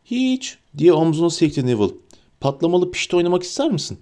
Hiç, 0.05 0.59
diye 0.79 0.93
omzuna 0.93 1.31
sekti 1.31 1.67
Neville. 1.67 1.95
Patlamalı 2.41 2.91
pişti 2.91 3.17
oynamak 3.17 3.43
ister 3.43 3.71
misin? 3.71 3.99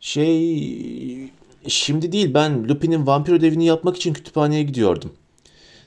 Şey, 0.00 1.30
şimdi 1.68 2.12
değil 2.12 2.34
ben 2.34 2.68
Lupin'in 2.68 3.06
vampir 3.06 3.32
ödevini 3.32 3.64
yapmak 3.64 3.96
için 3.96 4.12
kütüphaneye 4.12 4.62
gidiyordum. 4.62 5.12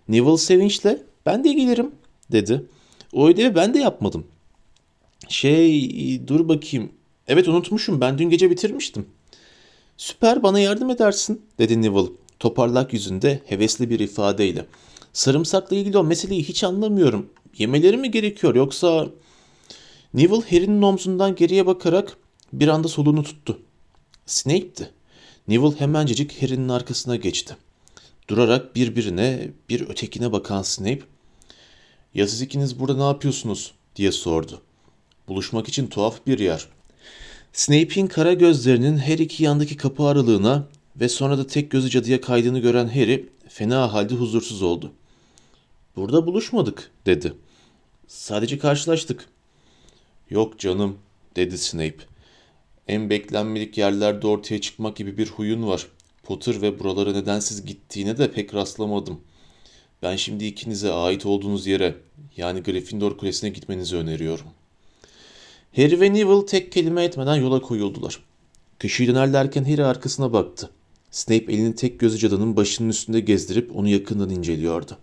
Neville 0.07 0.37
sevinçle 0.37 1.03
ben 1.25 1.43
de 1.43 1.53
gelirim 1.53 1.91
dedi. 2.31 2.65
O 3.13 3.27
ödevi 3.27 3.55
ben 3.55 3.73
de 3.73 3.79
yapmadım. 3.79 4.25
Şey 5.29 6.27
dur 6.27 6.47
bakayım. 6.49 6.91
Evet 7.27 7.47
unutmuşum 7.47 8.01
ben 8.01 8.17
dün 8.17 8.29
gece 8.29 8.49
bitirmiştim. 8.49 9.05
Süper 9.97 10.43
bana 10.43 10.59
yardım 10.59 10.89
edersin 10.89 11.41
dedi 11.59 11.81
Neville 11.81 12.09
toparlak 12.39 12.93
yüzünde 12.93 13.41
hevesli 13.45 13.89
bir 13.89 13.99
ifadeyle. 13.99 14.65
Sarımsakla 15.13 15.75
ilgili 15.75 15.97
o 15.97 16.03
meseleyi 16.03 16.43
hiç 16.43 16.63
anlamıyorum. 16.63 17.29
Yemeleri 17.57 17.97
mi 17.97 18.11
gerekiyor 18.11 18.55
yoksa... 18.55 19.07
Neville 20.13 20.41
Harry'nin 20.49 20.81
omzundan 20.81 21.35
geriye 21.35 21.65
bakarak 21.65 22.17
bir 22.53 22.67
anda 22.67 22.87
soluğunu 22.87 23.23
tuttu. 23.23 23.59
Snape'ti. 24.25 24.89
Neville 25.47 25.79
hemencecik 25.79 26.43
Harry'nin 26.43 26.69
arkasına 26.69 27.15
geçti. 27.15 27.57
Durarak 28.27 28.75
birbirine 28.75 29.49
bir 29.69 29.89
ötekine 29.89 30.31
bakan 30.31 30.61
Snape, 30.61 31.01
''Ya 32.13 32.27
siz 32.27 32.41
ikiniz 32.41 32.79
burada 32.79 32.97
ne 32.97 33.03
yapıyorsunuz?'' 33.03 33.73
diye 33.95 34.11
sordu. 34.11 34.61
Buluşmak 35.27 35.67
için 35.67 35.87
tuhaf 35.87 36.27
bir 36.27 36.39
yer. 36.39 36.67
Snape'in 37.53 38.07
kara 38.07 38.33
gözlerinin 38.33 38.97
her 38.97 39.17
iki 39.17 39.43
yandaki 39.43 39.77
kapı 39.77 40.03
aralığına 40.03 40.67
ve 40.95 41.09
sonra 41.09 41.37
da 41.37 41.47
tek 41.47 41.71
gözü 41.71 41.89
cadıya 41.89 42.21
kaydığını 42.21 42.59
gören 42.59 42.87
Harry 42.87 43.29
fena 43.49 43.93
halde 43.93 44.15
huzursuz 44.15 44.61
oldu. 44.61 44.91
Burada 45.95 46.25
buluşmadık 46.25 46.91
dedi. 47.05 47.33
Sadece 48.07 48.57
karşılaştık. 48.59 49.25
Yok 50.29 50.59
canım 50.59 50.97
dedi 51.35 51.57
Snape. 51.57 52.10
En 52.87 53.09
beklenmedik 53.09 53.77
yerlerde 53.77 54.27
ortaya 54.27 54.61
çıkmak 54.61 54.95
gibi 54.95 55.17
bir 55.17 55.27
huyun 55.27 55.67
var. 55.67 55.87
Potter 56.23 56.61
ve 56.61 56.79
buralara 56.79 57.11
nedensiz 57.11 57.65
gittiğine 57.65 58.17
de 58.17 58.31
pek 58.31 58.53
rastlamadım. 58.53 59.19
Ben 60.01 60.15
şimdi 60.15 60.45
ikinize 60.45 60.91
ait 60.91 61.25
olduğunuz 61.25 61.67
yere 61.67 61.95
yani 62.37 62.63
Gryffindor 62.63 63.17
Kulesi'ne 63.17 63.49
gitmenizi 63.49 63.95
öneriyorum. 63.95 64.45
Harry 65.75 65.99
ve 65.99 66.13
Neville 66.13 66.45
tek 66.45 66.71
kelime 66.71 67.03
etmeden 67.03 67.35
yola 67.35 67.61
koyuldular. 67.61 68.19
Köşeyi 68.79 69.09
dönerlerken 69.09 69.63
Harry 69.63 69.85
arkasına 69.85 70.33
baktı. 70.33 70.69
Snape 71.11 71.53
elini 71.53 71.75
tek 71.75 71.99
gözü 71.99 72.17
cadının 72.17 72.55
başının 72.55 72.89
üstünde 72.89 73.19
gezdirip 73.19 73.75
onu 73.75 73.87
yakından 73.87 74.29
inceliyordu. 74.29 74.97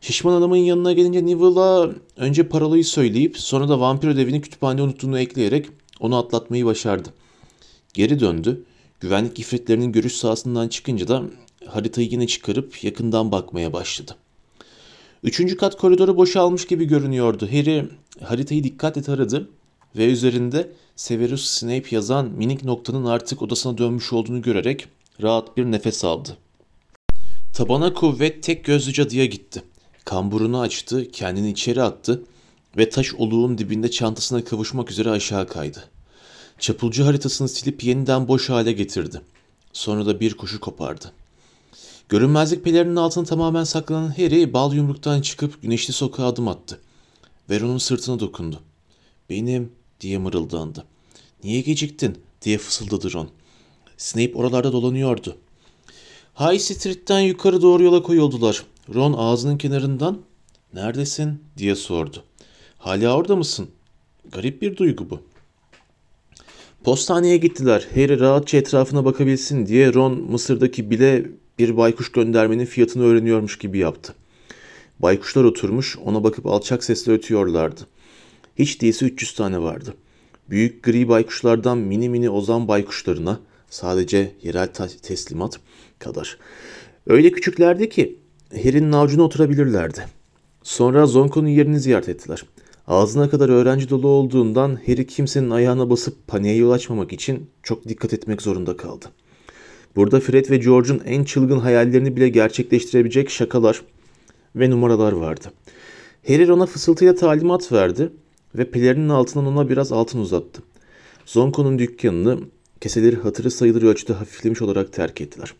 Şişman 0.00 0.32
adamın 0.32 0.56
yanına 0.56 0.92
gelince 0.92 1.26
Neville'a 1.26 1.90
önce 2.16 2.48
parolayı 2.48 2.84
söyleyip 2.84 3.38
sonra 3.38 3.68
da 3.68 3.80
vampir 3.80 4.08
ödevini 4.08 4.40
kütüphanede 4.40 4.82
unuttuğunu 4.82 5.18
ekleyerek 5.18 5.66
onu 6.00 6.16
atlatmayı 6.16 6.64
başardı. 6.64 7.08
Geri 7.94 8.20
döndü. 8.20 8.64
Güvenlik 9.00 9.38
ifritlerinin 9.38 9.92
görüş 9.92 10.16
sahasından 10.16 10.68
çıkınca 10.68 11.08
da 11.08 11.22
haritayı 11.66 12.08
yine 12.08 12.26
çıkarıp 12.26 12.84
yakından 12.84 13.32
bakmaya 13.32 13.72
başladı. 13.72 14.16
Üçüncü 15.22 15.56
kat 15.56 15.76
koridoru 15.76 16.16
boşalmış 16.16 16.66
gibi 16.66 16.84
görünüyordu. 16.84 17.48
Harry 17.52 17.88
haritayı 18.24 18.64
dikkatle 18.64 19.02
taradı 19.02 19.48
ve 19.96 20.06
üzerinde 20.06 20.72
Severus 20.96 21.44
Snape 21.46 21.84
yazan 21.90 22.26
minik 22.26 22.64
noktanın 22.64 23.04
artık 23.04 23.42
odasına 23.42 23.78
dönmüş 23.78 24.12
olduğunu 24.12 24.42
görerek 24.42 24.88
rahat 25.22 25.56
bir 25.56 25.64
nefes 25.64 26.04
aldı. 26.04 26.36
Tabana 27.54 27.94
kuvvet 27.94 28.42
tek 28.42 28.64
gözlü 28.64 28.92
cadıya 28.92 29.24
gitti. 29.24 29.62
Kamburunu 30.04 30.60
açtı, 30.60 31.10
kendini 31.12 31.50
içeri 31.50 31.82
attı 31.82 32.22
ve 32.76 32.90
taş 32.90 33.14
oluğun 33.14 33.58
dibinde 33.58 33.90
çantasına 33.90 34.44
kavuşmak 34.44 34.90
üzere 34.90 35.10
aşağı 35.10 35.48
kaydı. 35.48 35.84
Çapulcu 36.58 37.06
haritasını 37.06 37.48
silip 37.48 37.84
yeniden 37.84 38.28
boş 38.28 38.50
hale 38.50 38.72
getirdi. 38.72 39.20
Sonra 39.72 40.06
da 40.06 40.20
bir 40.20 40.36
kuşu 40.36 40.60
kopardı. 40.60 41.12
Görünmezlik 42.08 42.64
pelerinin 42.64 42.96
altına 42.96 43.24
tamamen 43.24 43.64
saklanan 43.64 44.08
Harry 44.08 44.52
bal 44.52 44.74
yumruktan 44.74 45.20
çıkıp 45.20 45.62
güneşli 45.62 45.92
sokağa 45.92 46.26
adım 46.26 46.48
attı. 46.48 46.80
Veron'un 47.50 47.78
sırtına 47.78 48.20
dokundu. 48.20 48.60
Benim 49.30 49.72
diye 50.00 50.18
mırıldandı. 50.18 50.84
Niye 51.44 51.60
geciktin 51.60 52.18
diye 52.42 52.58
fısıldadı 52.58 53.12
Ron. 53.12 53.28
Snape 53.96 54.34
oralarda 54.34 54.72
dolanıyordu. 54.72 55.36
High 56.40 56.60
Street'ten 56.60 57.20
yukarı 57.20 57.62
doğru 57.62 57.82
yola 57.82 58.02
koyuldular. 58.02 58.64
Ron 58.94 59.12
ağzının 59.12 59.58
kenarından 59.58 60.18
neredesin 60.74 61.42
diye 61.56 61.74
sordu. 61.74 62.24
Hala 62.78 63.16
orada 63.16 63.36
mısın? 63.36 63.68
Garip 64.32 64.62
bir 64.62 64.76
duygu 64.76 65.10
bu. 65.10 65.20
Postaneye 66.84 67.36
gittiler. 67.36 67.88
Harry 67.94 68.20
rahatça 68.20 68.58
etrafına 68.58 69.04
bakabilsin 69.04 69.66
diye 69.66 69.94
Ron 69.94 70.12
Mısır'daki 70.12 70.90
bile 70.90 71.26
bir 71.58 71.76
baykuş 71.76 72.12
göndermenin 72.12 72.64
fiyatını 72.64 73.04
öğreniyormuş 73.04 73.58
gibi 73.58 73.78
yaptı. 73.78 74.14
Baykuşlar 74.98 75.44
oturmuş 75.44 75.98
ona 76.04 76.24
bakıp 76.24 76.46
alçak 76.46 76.84
sesle 76.84 77.12
ötüyorlardı. 77.12 77.80
Hiç 78.56 78.82
değilse 78.82 79.06
300 79.06 79.34
tane 79.34 79.62
vardı. 79.62 79.94
Büyük 80.50 80.82
gri 80.82 81.08
baykuşlardan 81.08 81.78
mini 81.78 82.08
mini 82.08 82.30
ozan 82.30 82.68
baykuşlarına 82.68 83.40
sadece 83.70 84.32
yerel 84.42 84.68
teslimat 85.02 85.60
kadar. 85.98 86.38
Öyle 87.06 87.32
küçüklerdi 87.32 87.88
ki 87.88 88.18
Harry'nin 88.52 88.92
avucuna 88.92 89.22
oturabilirlerdi. 89.22 90.06
Sonra 90.62 91.06
Zonko'nun 91.06 91.48
yerini 91.48 91.80
ziyaret 91.80 92.08
ettiler. 92.08 92.42
Ağzına 92.86 93.30
kadar 93.30 93.48
öğrenci 93.48 93.90
dolu 93.90 94.08
olduğundan 94.08 94.78
Harry 94.86 95.06
kimsenin 95.06 95.50
ayağına 95.50 95.90
basıp 95.90 96.26
paniğe 96.26 96.56
yol 96.56 96.70
açmamak 96.70 97.12
için 97.12 97.50
çok 97.62 97.88
dikkat 97.88 98.12
etmek 98.12 98.42
zorunda 98.42 98.76
kaldı. 98.76 99.06
Burada 99.96 100.20
Fred 100.20 100.50
ve 100.50 100.56
George'un 100.56 101.02
en 101.04 101.24
çılgın 101.24 101.58
hayallerini 101.58 102.16
bile 102.16 102.28
gerçekleştirebilecek 102.28 103.30
şakalar 103.30 103.82
ve 104.56 104.70
numaralar 104.70 105.12
vardı. 105.12 105.52
Harry 106.28 106.52
ona 106.52 106.66
fısıltıyla 106.66 107.14
talimat 107.14 107.72
verdi 107.72 108.12
ve 108.54 108.70
pelerinin 108.70 109.08
altından 109.08 109.46
ona 109.46 109.68
biraz 109.68 109.92
altın 109.92 110.18
uzattı. 110.18 110.62
Zonko'nun 111.26 111.78
dükkanını 111.78 112.38
keseleri 112.80 113.16
hatırı 113.16 113.50
sayılır 113.50 113.82
ölçüde 113.82 114.12
hafiflemiş 114.12 114.62
olarak 114.62 114.92
terk 114.92 115.20
ettiler. 115.20 115.54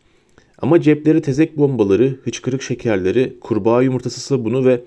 Ama 0.58 0.80
cepleri 0.80 1.22
tezek 1.22 1.58
bombaları, 1.58 2.16
hıçkırık 2.24 2.62
şekerleri, 2.62 3.36
kurbağa 3.40 3.82
yumurtası 3.82 4.20
sabunu 4.20 4.64
ve 4.64 4.84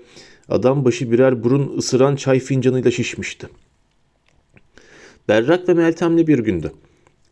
adam 0.50 0.84
başı 0.84 1.12
birer 1.12 1.44
burun 1.44 1.78
ısıran 1.78 2.16
çay 2.16 2.38
fincanıyla 2.38 2.90
şişmişti. 2.90 3.48
Berrak 5.28 5.68
ve 5.68 5.74
Meltem'li 5.74 6.26
bir 6.26 6.38
gündü. 6.38 6.72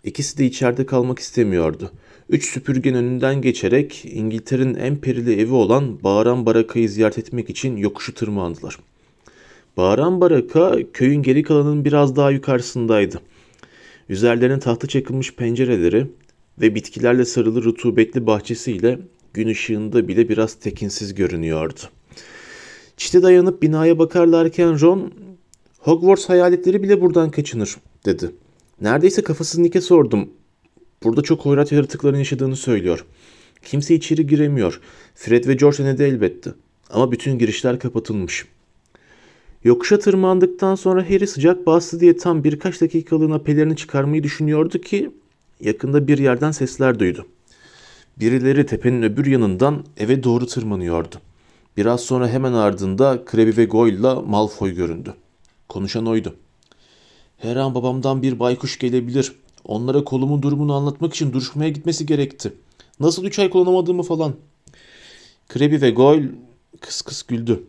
İkisi 0.04 0.38
de 0.38 0.46
içeride 0.46 0.86
kalmak 0.86 1.18
istemiyordu. 1.18 1.90
Üç 2.28 2.50
süpürgen 2.50 2.94
önünden 2.94 3.42
geçerek 3.42 4.04
İngiltere'nin 4.04 4.74
en 4.74 4.96
perili 4.96 5.40
evi 5.40 5.52
olan 5.52 6.02
Bağıran 6.02 6.46
Baraka'yı 6.46 6.88
ziyaret 6.88 7.18
etmek 7.18 7.50
için 7.50 7.76
yokuşu 7.76 8.14
tırmandılar. 8.14 8.78
Bağıran 9.76 10.20
Baraka 10.20 10.78
köyün 10.92 11.22
geri 11.22 11.42
kalanının 11.42 11.84
biraz 11.84 12.16
daha 12.16 12.30
yukarısındaydı. 12.30 13.20
Üzerlerine 14.08 14.58
tahta 14.58 14.86
çakılmış 14.86 15.34
pencereleri 15.34 16.06
ve 16.60 16.74
bitkilerle 16.74 17.24
sarılı 17.24 17.64
rutubetli 17.64 18.26
bahçesiyle 18.26 18.98
gün 19.34 19.48
ışığında 19.48 20.08
bile 20.08 20.28
biraz 20.28 20.54
tekinsiz 20.54 21.14
görünüyordu. 21.14 21.80
Çite 22.98 23.22
dayanıp 23.22 23.62
binaya 23.62 23.98
bakarlarken 23.98 24.80
Ron, 24.80 25.12
Hogwarts 25.78 26.28
hayaletleri 26.28 26.82
bile 26.82 27.00
buradan 27.00 27.30
kaçınır, 27.30 27.76
dedi. 28.06 28.30
Neredeyse 28.80 29.22
kafasız 29.22 29.58
Nick'e 29.58 29.80
sordum. 29.80 30.30
Burada 31.02 31.22
çok 31.22 31.40
hoyrat 31.40 31.72
yaratıkların 31.72 32.18
yaşadığını 32.18 32.56
söylüyor. 32.56 33.04
Kimse 33.64 33.94
içeri 33.94 34.26
giremiyor. 34.26 34.80
Fred 35.14 35.46
ve 35.46 35.54
George 35.54 35.84
ne 35.84 35.98
de 35.98 36.06
elbette. 36.08 36.50
Ama 36.90 37.12
bütün 37.12 37.38
girişler 37.38 37.78
kapatılmış. 37.78 38.46
Yokuşa 39.64 39.98
tırmandıktan 39.98 40.74
sonra 40.74 41.10
Harry 41.10 41.26
sıcak 41.26 41.66
bastı 41.66 42.00
diye 42.00 42.16
tam 42.16 42.44
birkaç 42.44 42.80
dakikalığına 42.80 43.38
pelerini 43.38 43.76
çıkarmayı 43.76 44.22
düşünüyordu 44.22 44.78
ki 44.78 45.10
yakında 45.60 46.08
bir 46.08 46.18
yerden 46.18 46.50
sesler 46.50 46.98
duydu. 46.98 47.26
Birileri 48.20 48.66
tepenin 48.66 49.02
öbür 49.02 49.26
yanından 49.26 49.84
eve 49.96 50.22
doğru 50.22 50.46
tırmanıyordu. 50.46 51.16
Biraz 51.78 52.00
sonra 52.00 52.28
hemen 52.28 52.52
ardında 52.52 53.24
Krebi 53.24 53.56
ve 53.56 53.64
Goyle'la 53.64 54.20
Malfoy 54.20 54.74
göründü. 54.74 55.14
Konuşan 55.68 56.06
oydu. 56.06 56.34
Her 57.36 57.56
an 57.56 57.74
babamdan 57.74 58.22
bir 58.22 58.38
baykuş 58.38 58.78
gelebilir. 58.78 59.32
Onlara 59.64 60.04
kolumun 60.04 60.42
durumunu 60.42 60.74
anlatmak 60.74 61.14
için 61.14 61.32
duruşmaya 61.32 61.70
gitmesi 61.70 62.06
gerekti. 62.06 62.52
Nasıl 63.00 63.24
üç 63.24 63.38
ay 63.38 63.50
kullanamadığımı 63.50 64.02
falan. 64.02 64.34
Krebi 65.48 65.82
ve 65.82 65.90
Goyle 65.90 66.28
kıs 66.80 67.02
kıs 67.02 67.22
güldü. 67.22 67.64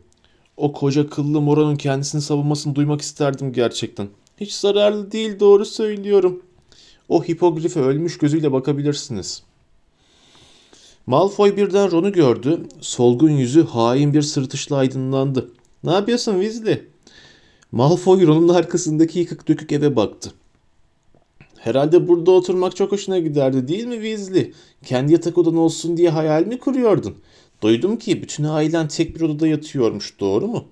O 0.58 0.74
koca 0.74 1.10
kıllı 1.10 1.42
moronun 1.42 1.76
kendisini 1.76 2.22
savunmasını 2.22 2.76
duymak 2.76 3.02
isterdim 3.02 3.54
gerçekten. 3.54 4.08
Hiç 4.38 4.54
zararlı 4.54 5.12
değil 5.12 5.40
doğru 5.40 5.66
söylüyorum. 5.66 6.44
O 7.10 7.24
hipogrife 7.24 7.80
ölmüş 7.80 8.18
gözüyle 8.18 8.52
bakabilirsiniz. 8.52 9.44
Malfoy 11.06 11.58
birden 11.58 11.92
Ron'u 11.92 12.12
gördü. 12.12 12.68
Solgun 12.82 13.30
yüzü 13.30 13.66
hain 13.66 14.14
bir 14.14 14.22
sırtışla 14.22 14.76
aydınlandı. 14.76 15.52
Ne 15.84 15.92
yapıyorsun 15.92 16.42
Weasley? 16.42 16.82
Malfoy 17.72 18.28
Ron'un 18.28 18.48
arkasındaki 18.48 19.20
yıkık 19.20 19.48
dökük 19.48 19.72
eve 19.72 19.96
baktı. 19.96 20.32
Herhalde 21.58 22.08
burada 22.08 22.32
oturmak 22.32 22.76
çok 22.76 22.92
hoşuna 22.92 23.20
giderdi 23.20 23.68
değil 23.68 23.86
mi 23.86 23.96
Weasley? 23.96 24.54
Kendi 24.86 25.14
yatak 25.14 25.38
odan 25.38 25.58
olsun 25.58 25.98
diye 25.98 26.10
hayal 26.10 26.46
mi 26.46 26.60
kuruyordun? 26.60 27.16
Duydum 27.62 27.98
ki 27.98 28.22
bütün 28.22 28.44
ailen 28.44 28.88
tek 28.88 29.16
bir 29.16 29.22
odada 29.22 29.48
yatıyormuş 29.48 30.20
doğru 30.20 30.48
mu? 30.48 30.66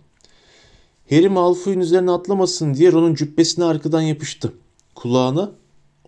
Harry 1.10 1.30
Malfoy'un 1.30 1.80
üzerine 1.80 2.12
atlamasın 2.12 2.74
diye 2.74 2.92
Ron'un 2.92 3.16
cübbesine 3.16 3.66
arkadan 3.66 4.02
yapıştı. 4.02 4.54
Kulağına 4.96 5.52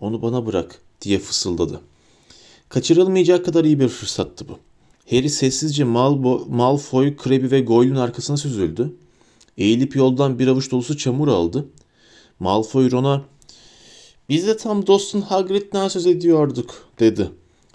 onu 0.00 0.22
bana 0.22 0.46
bırak 0.46 0.82
diye 1.00 1.18
fısıldadı. 1.18 1.80
Kaçırılmayacak 2.70 3.44
kadar 3.44 3.64
iyi 3.64 3.80
bir 3.80 3.88
fırsattı 3.88 4.48
bu. 4.48 4.58
Harry 5.10 5.28
sessizce 5.28 5.84
Malbo, 5.84 6.46
Malfoy, 6.48 7.16
Krebi 7.16 7.50
ve 7.50 7.60
Goyle'un 7.60 7.96
arkasına 7.96 8.36
süzüldü. 8.36 8.94
Eğilip 9.58 9.96
yoldan 9.96 10.38
bir 10.38 10.46
avuç 10.46 10.70
dolusu 10.70 10.98
çamur 10.98 11.28
aldı. 11.28 11.66
Malfoy 12.40 12.90
Ron'a 12.90 13.22
biz 14.28 14.46
de 14.46 14.56
tam 14.56 14.86
dostun 14.86 15.20
Hagrid'den 15.20 15.88
söz 15.88 16.06
ediyorduk 16.06 16.88
dedi. 17.00 17.30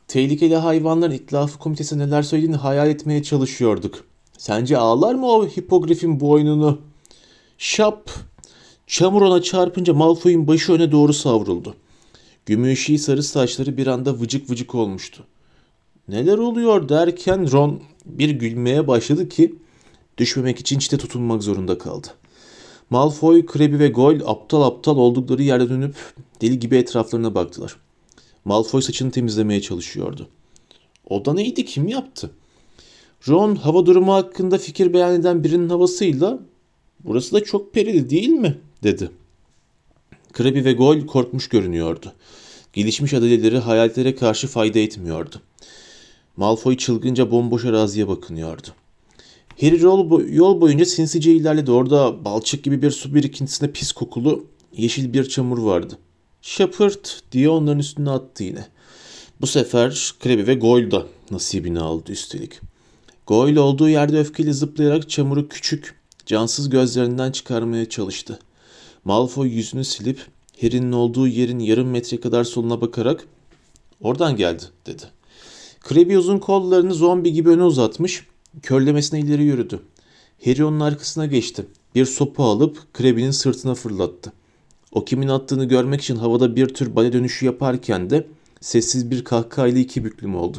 Tehlikeli 0.07 0.55
hayvanların 0.55 1.11
itlafı 1.11 1.59
komitesi 1.59 1.97
neler 1.97 2.23
söylediğini 2.23 2.55
hayal 2.55 2.89
etmeye 2.89 3.23
çalışıyorduk. 3.23 4.03
Sence 4.37 4.77
ağlar 4.77 5.15
mı 5.15 5.27
o 5.27 5.47
hipogrifin 5.47 6.19
boynunu? 6.19 6.81
Şap! 7.57 8.09
Çamur 8.87 9.21
ona 9.21 9.41
çarpınca 9.41 9.93
Malfoy'un 9.93 10.47
başı 10.47 10.73
öne 10.73 10.91
doğru 10.91 11.13
savruldu. 11.13 11.75
Gümüşi 12.45 12.97
sarı 12.97 13.23
saçları 13.23 13.77
bir 13.77 13.87
anda 13.87 14.19
vıcık 14.19 14.49
vıcık 14.49 14.75
olmuştu. 14.75 15.23
Neler 16.07 16.37
oluyor 16.37 16.89
derken 16.89 17.51
Ron 17.51 17.81
bir 18.05 18.29
gülmeye 18.29 18.87
başladı 18.87 19.29
ki 19.29 19.55
düşmemek 20.17 20.59
için 20.59 20.79
çite 20.79 20.97
tutunmak 20.97 21.43
zorunda 21.43 21.77
kaldı. 21.77 22.07
Malfoy, 22.89 23.45
Krebi 23.45 23.79
ve 23.79 23.87
Goyle 23.87 24.23
aptal 24.25 24.61
aptal 24.61 24.97
oldukları 24.97 25.43
yerde 25.43 25.69
dönüp 25.69 25.95
deli 26.41 26.59
gibi 26.59 26.75
etraflarına 26.77 27.35
baktılar. 27.35 27.75
Malfoy 28.45 28.81
saçını 28.81 29.11
temizlemeye 29.11 29.61
çalışıyordu. 29.61 30.27
O 31.09 31.25
da 31.25 31.33
neydi 31.33 31.65
kim 31.65 31.87
yaptı? 31.87 32.31
Ron 33.27 33.55
hava 33.55 33.85
durumu 33.85 34.13
hakkında 34.13 34.57
fikir 34.57 34.93
beyan 34.93 35.13
eden 35.13 35.43
birinin 35.43 35.69
havasıyla 35.69 36.39
burası 37.03 37.35
da 37.35 37.43
çok 37.43 37.73
perili 37.73 38.09
değil 38.09 38.29
mi 38.29 38.57
dedi. 38.83 39.09
Krabi 40.35 40.65
ve 40.65 40.73
Gol 40.73 41.05
korkmuş 41.05 41.49
görünüyordu. 41.49 42.13
Gelişmiş 42.73 43.13
adaleleri 43.13 43.57
hayaletlere 43.57 44.15
karşı 44.15 44.47
fayda 44.47 44.79
etmiyordu. 44.79 45.35
Malfoy 46.37 46.77
çılgınca 46.77 47.31
bomboş 47.31 47.65
araziye 47.65 48.07
bakınıyordu. 48.07 48.67
Harry 49.61 49.81
yol, 49.81 50.21
yol 50.29 50.61
boyunca 50.61 50.85
sinsice 50.85 51.31
ilerledi. 51.31 51.71
Orada 51.71 52.25
balçık 52.25 52.63
gibi 52.63 52.81
bir 52.81 52.91
su 52.91 53.15
birikintisinde 53.15 53.71
pis 53.71 53.91
kokulu 53.91 54.45
yeşil 54.77 55.13
bir 55.13 55.29
çamur 55.29 55.57
vardı. 55.57 55.97
Şapırt 56.41 57.21
diye 57.31 57.49
onların 57.49 57.79
üstüne 57.79 58.09
attı 58.09 58.43
yine. 58.43 58.67
Bu 59.41 59.47
sefer 59.47 60.13
Krebi 60.19 60.47
ve 60.47 60.55
Goyle 60.55 60.91
da 60.91 61.05
nasibini 61.31 61.79
aldı 61.79 62.11
üstelik. 62.11 62.59
Goyle 63.27 63.59
olduğu 63.59 63.89
yerde 63.89 64.19
öfkeli 64.19 64.53
zıplayarak 64.53 65.09
çamuru 65.09 65.47
küçük, 65.49 65.95
cansız 66.25 66.69
gözlerinden 66.69 67.31
çıkarmaya 67.31 67.89
çalıştı. 67.89 68.39
Malfoy 69.05 69.49
yüzünü 69.49 69.83
silip 69.83 70.19
Harry'nin 70.61 70.91
olduğu 70.91 71.27
yerin 71.27 71.59
yarım 71.59 71.89
metre 71.89 72.19
kadar 72.19 72.43
soluna 72.43 72.81
bakarak 72.81 73.27
oradan 74.01 74.35
geldi 74.35 74.63
dedi. 74.85 75.03
Krebi 75.81 76.17
uzun 76.17 76.37
kollarını 76.37 76.93
zombi 76.93 77.33
gibi 77.33 77.49
öne 77.49 77.63
uzatmış, 77.63 78.27
körlemesine 78.61 79.19
ileri 79.19 79.43
yürüdü. 79.43 79.79
Harry 80.45 80.65
onun 80.65 80.79
arkasına 80.79 81.25
geçti. 81.25 81.65
Bir 81.95 82.05
sopa 82.05 82.43
alıp 82.43 82.93
Krebi'nin 82.93 83.31
sırtına 83.31 83.75
fırlattı. 83.75 84.33
O 84.91 85.05
kimin 85.05 85.27
attığını 85.27 85.65
görmek 85.65 86.01
için 86.01 86.15
havada 86.15 86.55
bir 86.55 86.67
tür 86.67 86.95
bale 86.95 87.13
dönüşü 87.13 87.45
yaparken 87.45 88.09
de 88.09 88.27
sessiz 88.61 89.11
bir 89.11 89.23
kahkahayla 89.23 89.81
iki 89.81 90.03
büklüm 90.03 90.35
oldu. 90.35 90.57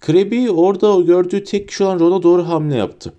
Krebi 0.00 0.50
orada 0.50 0.96
o 0.96 1.04
gördüğü 1.04 1.44
tek 1.44 1.68
kişi 1.68 1.84
olan 1.84 2.00
Ron'a 2.00 2.22
doğru 2.22 2.48
hamle 2.48 2.76
yaptı. 2.76 3.12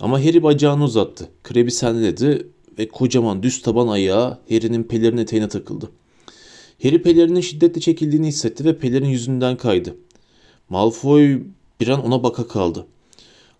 Ama 0.00 0.20
Harry 0.20 0.42
bacağını 0.42 0.84
uzattı. 0.84 1.28
Krebi 1.44 1.70
senledi 1.70 2.46
ve 2.78 2.88
kocaman 2.88 3.42
düz 3.42 3.62
taban 3.62 3.88
ayağı 3.88 4.38
Harry'nin 4.48 4.82
pelerin 4.82 5.16
eteğine 5.16 5.48
takıldı. 5.48 5.90
Harry 6.82 7.02
pelerinin 7.02 7.40
şiddetle 7.40 7.80
çekildiğini 7.80 8.26
hissetti 8.26 8.64
ve 8.64 8.78
pelerin 8.78 9.08
yüzünden 9.08 9.56
kaydı. 9.56 9.96
Malfoy 10.68 11.42
bir 11.80 11.88
an 11.88 12.04
ona 12.04 12.22
baka 12.22 12.48
kaldı. 12.48 12.86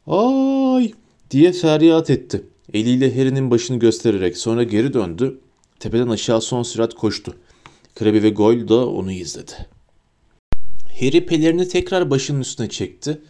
Ay 0.07 0.93
diye 1.31 1.53
feryat 1.53 2.11
etti. 2.11 2.45
Eliyle 2.73 3.19
Harry'nin 3.19 3.51
başını 3.51 3.79
göstererek 3.79 4.37
sonra 4.37 4.63
geri 4.63 4.93
döndü. 4.93 5.41
Tepeden 5.81 6.09
aşağı 6.09 6.41
son 6.41 6.63
sürat 6.63 6.95
koştu. 6.95 7.35
Krabi 7.95 8.23
ve 8.23 8.31
Goyle 8.31 8.69
da 8.69 8.89
onu 8.89 9.13
izledi. 9.13 9.53
Harry 11.01 11.27
pelerini 11.27 11.69
tekrar 11.69 12.11
başının 12.11 12.41
üstüne 12.41 12.69
çekti. 12.69 13.21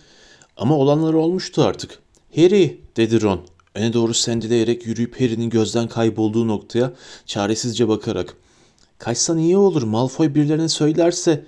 Ama 0.57 0.77
olanlar 0.77 1.15
olmuştu 1.15 1.63
artık. 1.63 1.99
Harry 2.37 2.81
dedi 2.97 3.23
Ron. 3.23 3.47
Öne 3.75 3.93
doğru 3.93 4.15
sendeleyerek 4.15 4.87
yürüyüp 4.87 5.21
Harry'nin 5.21 5.51
gözden 5.51 5.89
kaybolduğu 5.89 6.49
noktaya 6.49 6.93
çaresizce 7.27 7.89
bakarak. 7.89 8.37
Kaçsan 8.99 9.39
iyi 9.39 9.57
olur 9.57 9.83
Malfoy 9.83 10.35
birilerine 10.35 10.69
söylerse 10.69 11.45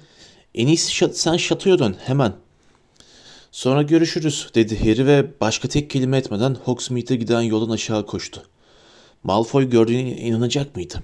en 0.54 0.66
iyisi 0.66 0.94
şat 0.94 1.18
sen 1.18 1.36
şatoya 1.36 1.78
dön 1.78 1.96
hemen. 1.98 2.32
Sonra 3.52 3.82
görüşürüz 3.82 4.48
dedi 4.54 4.78
Harry 4.78 5.06
ve 5.06 5.40
başka 5.40 5.68
tek 5.68 5.90
kelime 5.90 6.16
etmeden 6.16 6.56
Hogsmeade'e 6.64 7.16
giden 7.16 7.40
yoldan 7.42 7.74
aşağı 7.74 8.06
koştu. 8.06 8.42
Malfoy 9.22 9.70
gördüğüne 9.70 10.16
inanacak 10.16 10.76
mıydı? 10.76 11.02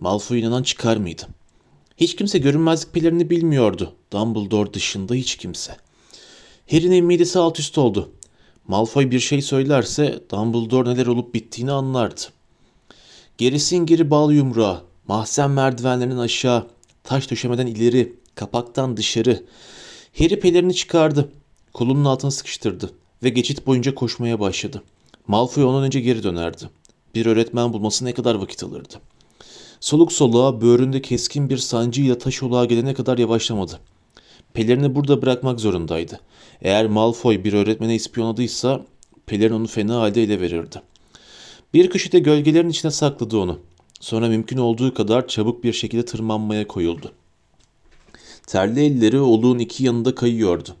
Malfoy 0.00 0.40
inanan 0.40 0.62
çıkar 0.62 0.96
mıydı? 0.96 1.22
Hiç 1.96 2.16
kimse 2.16 2.38
görünmezlik 2.38 2.92
pelerini 2.92 3.30
bilmiyordu. 3.30 3.92
Dumbledore 4.12 4.74
dışında 4.74 5.14
hiç 5.14 5.36
kimse. 5.36 5.76
Harry'nin 6.70 7.04
midesi 7.04 7.38
alt 7.38 7.60
üst 7.60 7.78
oldu. 7.78 8.10
Malfoy 8.68 9.10
bir 9.10 9.20
şey 9.20 9.42
söylerse 9.42 10.20
Dumbledore 10.30 10.90
neler 10.90 11.06
olup 11.06 11.34
bittiğini 11.34 11.72
anlardı. 11.72 12.20
Gerisin 13.38 13.86
geri 13.86 14.10
bal 14.10 14.32
yumruğa, 14.32 14.82
mahzen 15.08 15.50
merdivenlerinin 15.50 16.18
aşağı, 16.18 16.66
taş 17.02 17.30
döşemeden 17.30 17.66
ileri, 17.66 18.16
kapaktan 18.34 18.96
dışarı. 18.96 19.44
Harry 20.18 20.40
pelerini 20.40 20.74
çıkardı. 20.74 21.32
Kolunun 21.72 22.04
altına 22.04 22.30
sıkıştırdı 22.30 22.90
ve 23.22 23.28
geçit 23.28 23.66
boyunca 23.66 23.94
koşmaya 23.94 24.40
başladı. 24.40 24.82
Malfoy 25.26 25.64
ondan 25.64 25.82
önce 25.82 26.00
geri 26.00 26.22
dönerdi. 26.22 26.70
Bir 27.14 27.26
öğretmen 27.26 27.72
bulması 27.72 28.04
ne 28.04 28.12
kadar 28.12 28.34
vakit 28.34 28.62
alırdı. 28.62 28.94
Soluk 29.80 30.12
soluğa 30.12 30.60
böğründe 30.60 31.02
keskin 31.02 31.50
bir 31.50 31.58
sancıyla 31.58 32.18
taş 32.18 32.42
olağa 32.42 32.64
gelene 32.64 32.94
kadar 32.94 33.18
yavaşlamadı. 33.18 33.80
Pelerini 34.54 34.94
burada 34.94 35.22
bırakmak 35.22 35.60
zorundaydı. 35.60 36.20
Eğer 36.62 36.86
Malfoy 36.86 37.44
bir 37.44 37.52
öğretmene 37.52 37.94
ispiyonladıysa 37.94 38.86
Pelerin 39.26 39.54
onu 39.54 39.66
fena 39.66 40.00
halde 40.00 40.22
ele 40.22 40.40
verirdi. 40.40 40.82
Bir 41.74 41.90
köşede 41.90 42.18
gölgelerin 42.18 42.68
içine 42.68 42.90
sakladı 42.90 43.38
onu. 43.38 43.58
Sonra 44.00 44.28
mümkün 44.28 44.58
olduğu 44.58 44.94
kadar 44.94 45.28
çabuk 45.28 45.64
bir 45.64 45.72
şekilde 45.72 46.04
tırmanmaya 46.04 46.68
koyuldu. 46.68 47.12
Terli 48.46 48.80
elleri 48.84 49.20
oluğun 49.20 49.58
iki 49.58 49.84
yanında 49.84 50.14
kayıyordu. 50.14 50.76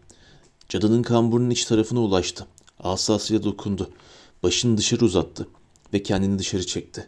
Cadının 0.68 1.02
kamburunun 1.02 1.50
iç 1.50 1.64
tarafına 1.64 2.00
ulaştı. 2.00 2.46
Asasıyla 2.78 3.42
dokundu. 3.42 3.90
Başını 4.42 4.76
dışarı 4.76 5.04
uzattı 5.04 5.48
ve 5.92 6.02
kendini 6.02 6.38
dışarı 6.38 6.66
çekti. 6.66 7.06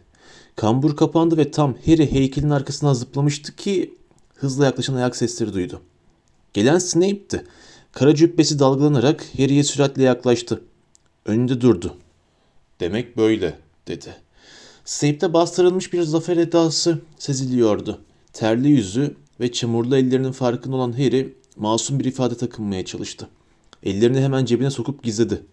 Kambur 0.55 0.95
kapandı 0.95 1.37
ve 1.37 1.51
tam 1.51 1.75
Harry 1.85 2.11
heykelin 2.11 2.49
arkasına 2.49 2.93
zıplamıştı 2.93 3.55
ki 3.55 3.93
hızla 4.35 4.65
yaklaşan 4.65 4.95
ayak 4.95 5.15
sesleri 5.15 5.53
duydu. 5.53 5.81
Gelen 6.57 6.77
Snape'ti. 6.77 7.43
Kara 7.91 8.15
cübbesi 8.15 8.59
dalgalanarak 8.59 9.25
Harry'e 9.37 9.63
süratle 9.63 10.03
yaklaştı. 10.03 10.61
Önünde 11.25 11.61
durdu. 11.61 11.95
Demek 12.79 13.17
böyle 13.17 13.57
dedi. 13.87 14.15
Snape'de 14.85 15.33
bastırılmış 15.33 15.93
bir 15.93 16.01
zafer 16.01 16.37
edası 16.37 16.99
seziliyordu. 17.19 18.01
Terli 18.33 18.69
yüzü 18.69 19.15
ve 19.39 19.51
çamurlu 19.51 19.97
ellerinin 19.97 20.31
farkında 20.31 20.75
olan 20.75 20.91
Harry 20.91 21.33
masum 21.55 21.99
bir 21.99 22.05
ifade 22.05 22.37
takınmaya 22.37 22.85
çalıştı. 22.85 23.27
Ellerini 23.83 24.21
hemen 24.21 24.45
cebine 24.45 24.71
sokup 24.71 25.03
gizledi. 25.03 25.43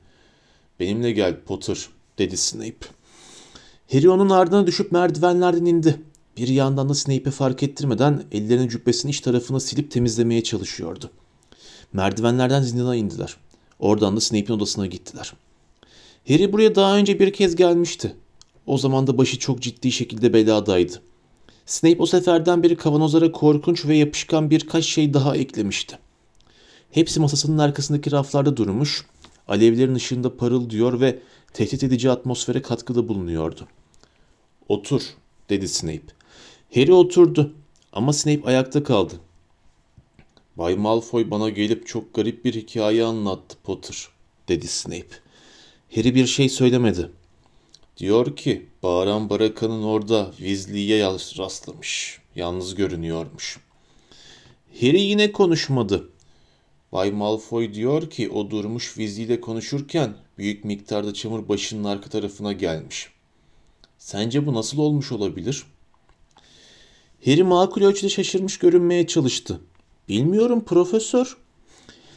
Benimle 0.80 1.12
gel 1.12 1.40
Potter 1.46 1.88
dedi 2.18 2.36
Snape. 2.36 2.86
Harry 3.92 4.10
onun 4.10 4.30
ardına 4.30 4.66
düşüp 4.66 4.92
merdivenlerden 4.92 5.64
indi. 5.64 6.00
Bir 6.36 6.48
yandan 6.48 6.88
da 6.88 6.94
Snape'e 6.94 7.30
fark 7.30 7.62
ettirmeden 7.62 8.24
ellerini 8.32 8.70
cübbesinin 8.70 9.12
iç 9.12 9.20
tarafına 9.20 9.60
silip 9.60 9.90
temizlemeye 9.90 10.42
çalışıyordu. 10.42 11.10
Merdivenlerden 11.92 12.62
zindana 12.62 12.96
indiler. 12.96 13.36
Oradan 13.78 14.16
da 14.16 14.20
Snape'in 14.20 14.56
odasına 14.56 14.86
gittiler. 14.86 15.32
Harry 16.28 16.52
buraya 16.52 16.74
daha 16.74 16.96
önce 16.96 17.20
bir 17.20 17.32
kez 17.32 17.56
gelmişti. 17.56 18.14
O 18.66 18.78
zaman 18.78 19.06
da 19.06 19.18
başı 19.18 19.38
çok 19.38 19.62
ciddi 19.62 19.92
şekilde 19.92 20.32
beladaydı. 20.32 21.02
Snape 21.66 22.02
o 22.02 22.06
seferden 22.06 22.62
beri 22.62 22.76
kavanozlara 22.76 23.32
korkunç 23.32 23.86
ve 23.86 23.96
yapışkan 23.96 24.50
birkaç 24.50 24.84
şey 24.84 25.14
daha 25.14 25.36
eklemişti. 25.36 25.98
Hepsi 26.90 27.20
masasının 27.20 27.58
arkasındaki 27.58 28.12
raflarda 28.12 28.56
durmuş, 28.56 29.06
alevlerin 29.48 29.94
ışığında 29.94 30.36
parıldıyor 30.36 31.00
ve 31.00 31.18
tehdit 31.52 31.82
edici 31.82 32.10
atmosfere 32.10 32.62
katkıda 32.62 33.08
bulunuyordu. 33.08 33.68
Otur, 34.68 35.02
dedi 35.48 35.68
Snape. 35.68 36.23
Harry 36.74 36.92
oturdu 36.92 37.54
ama 37.92 38.12
Snape 38.12 38.48
ayakta 38.48 38.82
kaldı. 38.82 39.14
Bay 40.56 40.76
Malfoy 40.76 41.30
bana 41.30 41.48
gelip 41.48 41.86
çok 41.86 42.14
garip 42.14 42.44
bir 42.44 42.54
hikaye 42.54 43.04
anlattı 43.04 43.56
Potter, 43.64 44.08
dedi 44.48 44.66
Snape. 44.66 45.08
Harry 45.94 46.14
bir 46.14 46.26
şey 46.26 46.48
söylemedi. 46.48 47.10
Diyor 47.96 48.36
ki 48.36 48.66
bağıran 48.82 49.30
barakanın 49.30 49.82
orada 49.82 50.30
Weasley'e 50.36 51.04
rastlamış. 51.38 52.20
Yalnız 52.36 52.74
görünüyormuş. 52.74 53.58
Harry 54.80 55.00
yine 55.00 55.32
konuşmadı. 55.32 56.08
Bay 56.92 57.10
Malfoy 57.10 57.74
diyor 57.74 58.10
ki 58.10 58.30
o 58.30 58.50
durmuş 58.50 58.86
Weasley 58.86 59.24
ile 59.24 59.40
konuşurken 59.40 60.14
büyük 60.38 60.64
miktarda 60.64 61.14
çamur 61.14 61.48
başının 61.48 61.84
arka 61.84 62.10
tarafına 62.10 62.52
gelmiş. 62.52 63.08
Sence 63.98 64.46
bu 64.46 64.54
nasıl 64.54 64.78
olmuş 64.78 65.12
olabilir? 65.12 65.64
Harry 67.24 67.42
makul 67.42 67.82
ölçüde 67.82 68.08
şaşırmış 68.08 68.58
görünmeye 68.58 69.06
çalıştı. 69.06 69.60
Bilmiyorum 70.08 70.64
profesör. 70.64 71.36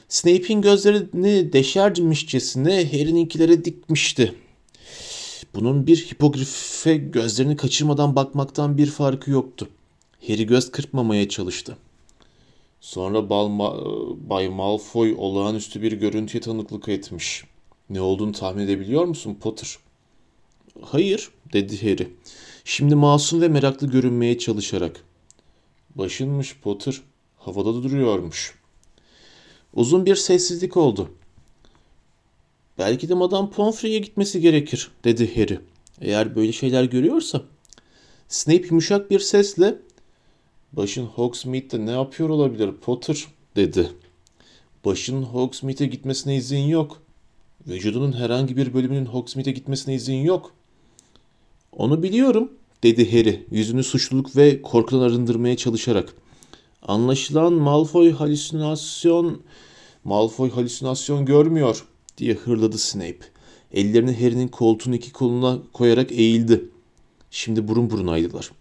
Snape'in 0.10 0.62
gözlerini 0.62 1.54
deşermişçesine 1.54 2.86
Harry'ninkilere 2.86 3.65
dikmişti. 3.65 4.36
Bunun 5.56 5.88
bir 5.88 5.98
hipogrife 5.98 6.98
gözlerini 6.98 7.56
kaçırmadan 7.56 8.15
bakmaktan 8.15 8.78
bir 8.78 8.88
farkı 8.88 9.32
yoktu. 9.32 9.67
Harry 10.28 10.46
göz 10.46 10.72
kırpmamaya 10.72 11.30
çalıştı. 11.30 11.78
Sonra 12.82 13.30
Balma, 13.30 13.76
Bay 14.30 14.50
Malfoy 14.50 15.15
olağanüstü 15.17 15.82
bir 15.82 15.91
görüntüye 15.91 16.41
tanıklık 16.41 16.89
etmiş. 16.89 17.43
Ne 17.89 18.02
olduğunu 18.02 18.32
tahmin 18.32 18.63
edebiliyor 18.63 19.06
musun 19.06 19.38
Potter? 19.41 19.78
Hayır, 20.82 21.30
dedi 21.54 21.82
Harry. 21.82 22.08
Şimdi 22.69 22.95
masum 22.95 23.41
ve 23.41 23.47
meraklı 23.47 23.88
görünmeye 23.88 24.38
çalışarak. 24.38 25.03
Başınmış 25.95 26.58
Potter. 26.63 27.01
Havada 27.38 27.73
da 27.73 27.84
duruyormuş. 27.84 28.56
Uzun 29.73 30.06
bir 30.06 30.15
sessizlik 30.15 30.77
oldu. 30.77 31.12
Belki 32.77 33.10
de 33.10 33.13
Madame 33.13 33.49
Pomfrey'e 33.49 33.99
gitmesi 33.99 34.41
gerekir, 34.41 34.91
dedi 35.03 35.36
Harry. 35.36 35.60
Eğer 36.01 36.36
böyle 36.36 36.51
şeyler 36.51 36.84
görüyorsa. 36.84 37.41
Snape 38.27 38.65
yumuşak 38.65 39.12
bir 39.12 39.19
sesle 39.19 39.75
Başın 40.73 41.06
Hogsmeade'de 41.06 41.86
ne 41.86 41.91
yapıyor 41.91 42.30
olabilir 42.30 42.71
Potter 42.71 43.25
dedi. 43.56 43.89
Başın 44.86 45.23
Hogsmeade'e 45.23 45.88
gitmesine 45.88 46.36
izin 46.36 46.67
yok. 46.67 47.01
Vücudunun 47.67 48.13
herhangi 48.13 48.58
bir 48.58 48.73
bölümünün 48.73 49.06
Hogsmeade'e 49.06 49.53
gitmesine 49.53 49.95
izin 49.95 50.21
yok. 50.21 50.57
Onu 51.78 52.04
biliyorum 52.04 52.52
dedi 52.84 53.12
Harry 53.12 53.46
yüzünü 53.52 53.84
suçluluk 53.84 54.36
ve 54.36 54.62
korkudan 54.62 55.02
arındırmaya 55.02 55.58
çalışarak. 55.58 56.13
Anlaşılan 56.82 57.54
Malfoy 57.54 58.12
halüsinasyon 58.12 59.42
Malfoy 60.04 60.52
halüsinasyon 60.52 61.26
görmüyor 61.26 61.86
diye 62.18 62.34
hırladı 62.34 62.78
Snape. 62.78 63.20
Ellerini 63.74 64.13
Harry'nin 64.13 64.48
koltuğun 64.48 64.92
iki 64.92 65.12
koluna 65.12 65.60
koyarak 65.74 66.12
eğildi. 66.12 66.70
Şimdi 67.32 67.68
burun 67.68 67.90
burunaydılar. 67.90 68.52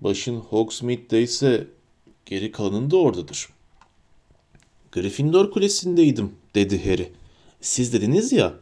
Başın 0.00 0.36
Hogsmeade'de 0.36 1.22
ise 1.22 1.66
geri 2.26 2.52
kalanın 2.52 2.90
da 2.90 2.96
oradadır. 2.96 3.48
Gryffindor 4.92 5.50
kulesindeydim 5.50 6.32
dedi 6.54 6.90
Harry. 6.90 7.12
Siz 7.60 7.92
dediniz 7.92 8.32
ya. 8.32 8.54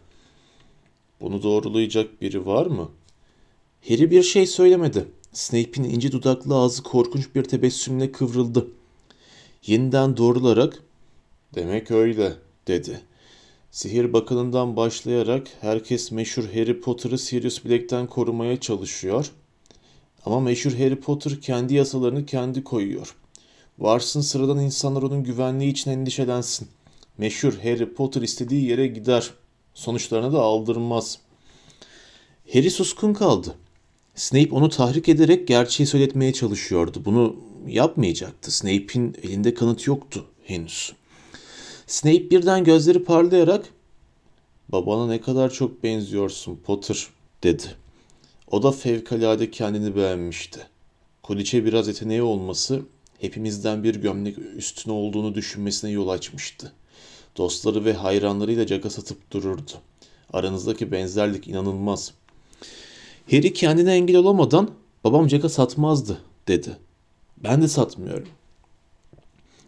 Bunu 1.20 1.42
doğrulayacak 1.42 2.22
biri 2.22 2.46
var 2.46 2.66
mı? 2.66 2.88
Harry 3.88 4.10
bir 4.10 4.22
şey 4.22 4.46
söylemedi. 4.46 5.08
Snape'in 5.32 5.84
ince 5.84 6.12
dudaklı 6.12 6.56
ağzı 6.56 6.82
korkunç 6.82 7.34
bir 7.34 7.44
tebessümle 7.44 8.12
kıvrıldı. 8.12 8.68
Yeniden 9.66 10.16
doğrularak 10.16 10.82
"Demek 11.54 11.90
öyle." 11.90 12.32
dedi. 12.66 13.00
Sihir 13.70 14.12
Bakanı'ndan 14.12 14.76
başlayarak 14.76 15.48
herkes 15.60 16.12
meşhur 16.12 16.44
Harry 16.44 16.80
Potter'ı 16.80 17.18
Sirius 17.18 17.64
Black'ten 17.64 18.06
korumaya 18.06 18.60
çalışıyor. 18.60 19.30
Ama 20.26 20.40
meşhur 20.40 20.72
Harry 20.72 21.00
Potter 21.00 21.40
kendi 21.40 21.74
yasalarını 21.74 22.26
kendi 22.26 22.64
koyuyor. 22.64 23.16
Varsın 23.78 24.20
sıradan 24.20 24.58
insanlar 24.58 25.02
onun 25.02 25.24
güvenliği 25.24 25.70
için 25.72 25.90
endişelensin. 25.90 26.68
Meşhur 27.18 27.52
Harry 27.52 27.94
Potter 27.94 28.22
istediği 28.22 28.68
yere 28.68 28.86
gider. 28.86 29.30
Sonuçlarına 29.74 30.32
da 30.32 30.40
aldırmaz. 30.40 31.18
Harry 32.52 32.70
suskun 32.70 33.14
kaldı. 33.14 33.54
Snape 34.14 34.54
onu 34.54 34.68
tahrik 34.68 35.08
ederek 35.08 35.48
gerçeği 35.48 35.86
söyletmeye 35.86 36.32
çalışıyordu. 36.32 37.02
Bunu 37.04 37.36
yapmayacaktı. 37.66 38.50
Snape'in 38.50 39.16
elinde 39.22 39.54
kanıt 39.54 39.86
yoktu 39.86 40.24
henüz. 40.44 40.92
Snape 41.86 42.30
birden 42.30 42.64
gözleri 42.64 43.04
parlayarak 43.04 43.64
"Babana 44.68 45.06
ne 45.06 45.20
kadar 45.20 45.50
çok 45.50 45.82
benziyorsun 45.82 46.56
Potter." 46.56 47.06
dedi. 47.42 47.62
O 48.50 48.62
da 48.62 48.72
fevkalade 48.72 49.50
kendini 49.50 49.96
beğenmişti. 49.96 50.60
Koliçe 51.22 51.64
biraz 51.64 51.88
yeteneği 51.88 52.22
olması 52.22 52.82
hepimizden 53.20 53.84
bir 53.84 53.94
gömlek 53.94 54.36
üstüne 54.56 54.94
olduğunu 54.94 55.34
düşünmesine 55.34 55.90
yol 55.90 56.08
açmıştı. 56.08 56.72
Dostları 57.36 57.84
ve 57.84 57.92
hayranlarıyla 57.92 58.66
caka 58.66 58.90
satıp 58.90 59.30
dururdu. 59.30 59.72
Aranızdaki 60.32 60.92
benzerlik 60.92 61.48
inanılmaz. 61.48 62.12
Harry 63.30 63.52
kendine 63.52 63.94
engel 63.94 64.16
olamadan 64.16 64.70
babam 65.04 65.26
caka 65.26 65.48
satmazdı 65.48 66.18
dedi. 66.48 66.76
Ben 67.44 67.62
de 67.62 67.68
satmıyorum. 67.68 68.28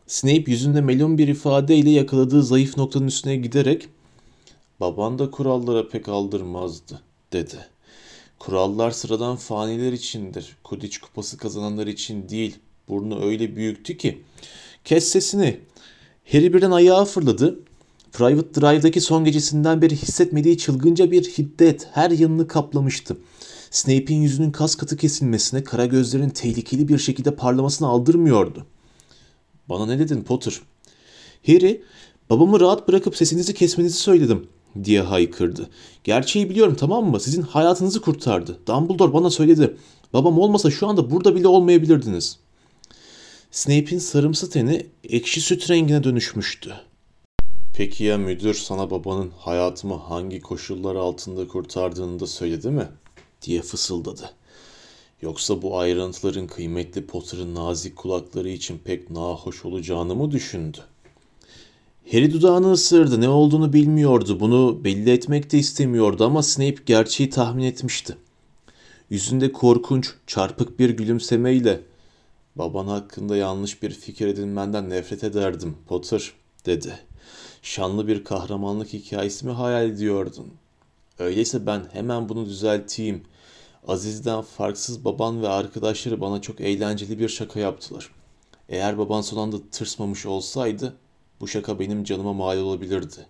Snape 0.06 0.44
yüzünde 0.46 0.80
melon 0.80 1.18
bir 1.18 1.28
ifadeyle 1.28 1.90
yakaladığı 1.90 2.42
zayıf 2.42 2.76
noktanın 2.76 3.06
üstüne 3.06 3.36
giderek 3.36 3.88
Baban 4.80 5.18
da 5.18 5.30
kurallara 5.30 5.88
pek 5.88 6.08
aldırmazdı, 6.08 7.02
dedi. 7.32 7.66
Kurallar 8.38 8.90
sıradan 8.90 9.36
faniler 9.36 9.92
içindir. 9.92 10.56
Kudiç 10.64 10.98
kupası 10.98 11.36
kazananlar 11.36 11.86
için 11.86 12.28
değil. 12.28 12.56
Burnu 12.88 13.24
öyle 13.24 13.56
büyüktü 13.56 13.96
ki. 13.96 14.22
Kes 14.84 15.08
sesini. 15.08 15.60
Harry 16.32 16.54
birden 16.54 16.70
ayağa 16.70 17.04
fırladı. 17.04 17.60
Private 18.14 18.60
Drive'daki 18.60 19.00
son 19.00 19.24
gecesinden 19.24 19.82
beri 19.82 19.96
hissetmediği 19.96 20.58
çılgınca 20.58 21.10
bir 21.10 21.24
hiddet 21.24 21.88
her 21.92 22.10
yanını 22.10 22.48
kaplamıştı. 22.48 23.16
Snape'in 23.70 24.22
yüzünün 24.22 24.50
kas 24.50 24.74
katı 24.74 24.96
kesilmesine, 24.96 25.64
kara 25.64 25.86
gözlerin 25.86 26.28
tehlikeli 26.28 26.88
bir 26.88 26.98
şekilde 26.98 27.34
parlamasını 27.34 27.88
aldırmıyordu. 27.88 28.66
Bana 29.68 29.86
ne 29.86 29.98
dedin 29.98 30.22
Potter? 30.22 30.60
Harry, 31.46 31.82
babamı 32.30 32.60
rahat 32.60 32.88
bırakıp 32.88 33.16
sesinizi 33.16 33.54
kesmenizi 33.54 33.98
söyledim 33.98 34.46
diye 34.84 35.00
haykırdı. 35.00 35.70
Gerçeği 36.04 36.50
biliyorum 36.50 36.76
tamam 36.78 37.10
mı? 37.10 37.20
Sizin 37.20 37.42
hayatınızı 37.42 38.00
kurtardı. 38.00 38.58
Dumbledore 38.66 39.12
bana 39.12 39.30
söyledi. 39.30 39.76
Babam 40.12 40.38
olmasa 40.38 40.70
şu 40.70 40.86
anda 40.86 41.10
burada 41.10 41.34
bile 41.34 41.48
olmayabilirdiniz. 41.48 42.38
Snape'in 43.50 43.98
sarımsı 43.98 44.50
teni 44.50 44.86
ekşi 45.04 45.40
süt 45.40 45.70
rengine 45.70 46.04
dönüşmüştü. 46.04 46.74
Peki 47.76 48.04
ya 48.04 48.18
müdür 48.18 48.54
sana 48.54 48.90
babanın 48.90 49.30
hayatımı 49.38 49.94
hangi 49.94 50.40
koşullar 50.40 50.94
altında 50.94 51.48
kurtardığını 51.48 52.20
da 52.20 52.26
söyledi 52.26 52.70
mi? 52.70 52.88
diye 53.42 53.62
fısıldadı. 53.62 54.30
Yoksa 55.22 55.62
bu 55.62 55.78
ayrıntıların 55.78 56.46
kıymetli 56.46 57.06
Potter'ın 57.06 57.54
nazik 57.54 57.96
kulakları 57.96 58.48
için 58.48 58.78
pek 58.84 59.10
nahoş 59.10 59.64
olacağını 59.64 60.14
mı 60.14 60.30
düşündü? 60.30 60.78
Harry 62.12 62.32
dudağını 62.32 62.72
ısırdı. 62.72 63.20
Ne 63.20 63.28
olduğunu 63.28 63.72
bilmiyordu. 63.72 64.40
Bunu 64.40 64.84
belli 64.84 65.10
etmek 65.10 65.52
de 65.52 65.58
istemiyordu 65.58 66.24
ama 66.24 66.42
Snape 66.42 66.82
gerçeği 66.86 67.30
tahmin 67.30 67.64
etmişti. 67.64 68.16
Yüzünde 69.10 69.52
korkunç, 69.52 70.10
çarpık 70.26 70.78
bir 70.78 70.90
gülümsemeyle 70.90 71.80
''Baban 72.56 72.86
hakkında 72.86 73.36
yanlış 73.36 73.82
bir 73.82 73.90
fikir 73.90 74.26
edinmenden 74.26 74.90
nefret 74.90 75.24
ederdim, 75.24 75.76
Potter.'' 75.88 76.32
dedi. 76.66 76.98
''Şanlı 77.64 78.08
bir 78.08 78.24
kahramanlık 78.24 78.92
hikayesi 78.92 79.46
mi 79.46 79.52
hayal 79.52 79.90
ediyordun? 79.90 80.52
Öyleyse 81.18 81.66
ben 81.66 81.82
hemen 81.92 82.28
bunu 82.28 82.46
düzelteyim. 82.46 83.22
Aziz'den 83.88 84.42
farksız 84.42 85.04
baban 85.04 85.42
ve 85.42 85.48
arkadaşları 85.48 86.20
bana 86.20 86.40
çok 86.40 86.60
eğlenceli 86.60 87.18
bir 87.18 87.28
şaka 87.28 87.60
yaptılar. 87.60 88.10
Eğer 88.68 88.98
baban 88.98 89.20
son 89.20 89.38
anda 89.38 89.56
tırsmamış 89.70 90.26
olsaydı 90.26 90.96
bu 91.40 91.48
şaka 91.48 91.78
benim 91.78 92.04
canıma 92.04 92.32
mal 92.32 92.58
olabilirdi. 92.58 93.26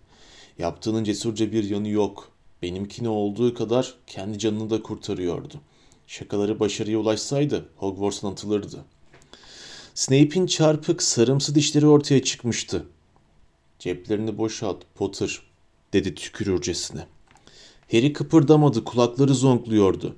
Yaptığının 0.57 1.03
cesurca 1.03 1.51
bir 1.51 1.63
yanı 1.63 1.89
yok. 1.89 2.31
Benimkine 2.61 3.09
olduğu 3.09 3.53
kadar 3.53 3.93
kendi 4.07 4.39
canını 4.39 4.69
da 4.69 4.83
kurtarıyordu. 4.83 5.53
Şakaları 6.07 6.59
başarıya 6.59 6.99
ulaşsaydı 6.99 7.69
Hogwarts'tan 7.75 8.31
atılırdı. 8.31 8.85
Snape'in 9.93 10.45
çarpık, 10.45 11.03
sarımsı 11.03 11.55
dişleri 11.55 11.87
ortaya 11.87 12.23
çıkmıştı. 12.23 12.85
Ceplerini 13.79 14.37
boşalt, 14.37 14.83
Potter, 14.95 15.41
dedi 15.93 16.15
tükürürcesine. 16.15 17.05
Harry 17.91 18.13
kıpırdamadı, 18.13 18.83
kulakları 18.83 19.33
zonkluyordu. 19.33 20.15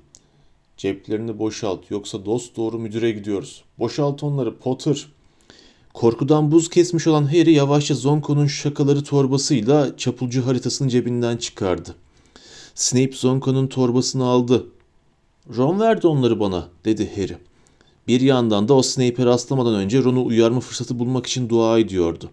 Ceplerini 0.78 1.39
boşalt, 1.39 1.91
yoksa 1.91 2.26
dost 2.26 2.58
doğru 2.58 2.80
müdüre 2.80 3.12
gidiyoruz. 3.12 3.63
Boşalt 3.80 4.24
onları, 4.24 4.58
Potter, 4.58 5.08
Korkudan 5.98 6.52
buz 6.52 6.70
kesmiş 6.70 7.08
olan 7.08 7.26
Harry 7.26 7.52
yavaşça 7.52 7.96
Zonko'nun 7.96 8.48
şakaları 8.48 9.04
torbasıyla 9.04 9.98
çapulcu 9.98 10.46
haritasını 10.46 10.89
cebinden 10.89 11.38
çıkardı. 11.38 11.96
Snape 12.76 13.12
Zonko'nun 13.12 13.67
torbasını 13.67 14.26
aldı. 14.26 14.65
Ron 15.58 15.80
verdi 15.80 16.08
onları 16.08 16.39
bana, 16.39 16.67
dedi 16.86 17.12
Harry. 17.15 17.38
Bir 18.08 18.22
yandan 18.22 18.67
da 18.67 18.74
o 18.74 18.82
Snape'e 18.82 19.26
rastlamadan 19.26 19.76
önce 19.76 20.04
Ron'u 20.04 20.26
uyarma 20.26 20.60
fırsatı 20.60 21.00
bulmak 21.00 21.26
için 21.26 21.50
dua 21.50 21.80
ediyordu. 21.80 22.30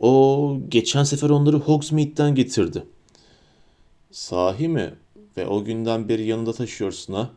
O 0.00 0.56
geçen 0.68 1.04
sefer 1.04 1.30
onları 1.30 1.56
Hogsmeade'den 1.56 2.34
getirdi. 2.34 2.84
Sahi 4.10 4.68
mi? 4.68 4.94
Ve 5.36 5.46
o 5.46 5.64
günden 5.64 6.08
beri 6.08 6.26
yanında 6.26 6.52
taşıyorsun 6.52 7.14
ha? 7.14 7.30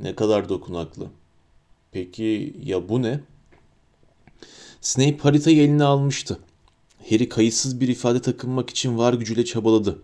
Ne 0.00 0.14
kadar 0.14 0.48
dokunaklı. 0.48 1.06
Peki 1.92 2.56
ya 2.64 2.88
bu 2.88 3.02
ne?'' 3.02 3.20
Snape 4.80 5.18
haritayı 5.18 5.62
eline 5.62 5.84
almıştı. 5.84 6.38
Harry 7.10 7.28
kayıtsız 7.28 7.80
bir 7.80 7.88
ifade 7.88 8.22
takınmak 8.22 8.70
için 8.70 8.98
var 8.98 9.14
gücüyle 9.14 9.44
çabaladı. 9.44 10.02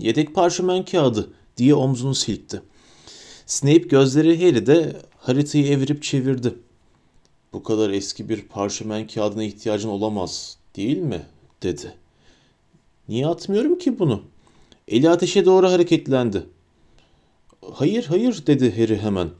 Yedek 0.00 0.34
parşömen 0.34 0.84
kağıdı 0.84 1.32
diye 1.56 1.74
omzunu 1.74 2.14
silkti. 2.14 2.62
Snape 3.46 3.78
gözleri 3.78 4.46
Harry'de 4.46 5.00
haritayı 5.18 5.66
evirip 5.66 6.02
çevirdi. 6.02 6.54
Bu 7.52 7.62
kadar 7.62 7.90
eski 7.90 8.28
bir 8.28 8.42
parşömen 8.42 9.06
kağıdına 9.06 9.44
ihtiyacın 9.44 9.88
olamaz 9.88 10.58
değil 10.76 10.98
mi? 10.98 11.26
dedi. 11.64 11.94
Niye 13.08 13.26
atmıyorum 13.26 13.78
ki 13.78 13.98
bunu? 13.98 14.22
Eli 14.88 15.10
ateşe 15.10 15.44
doğru 15.44 15.70
hareketlendi. 15.70 16.46
Hayır 17.72 18.04
hayır 18.04 18.46
dedi 18.46 18.80
Harry 18.80 18.98
hemen. 18.98 19.30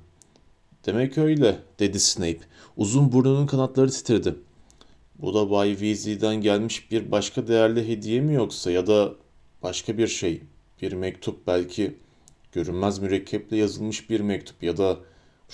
Demek 0.87 1.18
öyle 1.18 1.59
dedi 1.79 2.01
Snape. 2.01 2.38
Uzun 2.77 3.12
burnunun 3.12 3.47
kanatları 3.47 3.90
titredi. 3.90 4.35
Bu 5.18 5.35
da 5.35 5.51
Bay 5.51 5.70
Weasley'den 5.70 6.37
gelmiş 6.37 6.90
bir 6.90 7.11
başka 7.11 7.49
değerli 7.49 7.88
hediye 7.88 8.20
mi 8.20 8.35
yoksa 8.35 8.70
ya 8.70 8.87
da 8.87 9.12
başka 9.62 9.99
bir 9.99 10.09
şey? 10.09 10.42
Bir 10.83 10.92
mektup 10.92 11.47
belki 11.47 11.94
görünmez 12.53 12.99
mürekkeple 12.99 13.57
yazılmış 13.57 14.11
bir 14.11 14.20
mektup 14.20 14.62
ya 14.62 14.77
da 14.77 14.99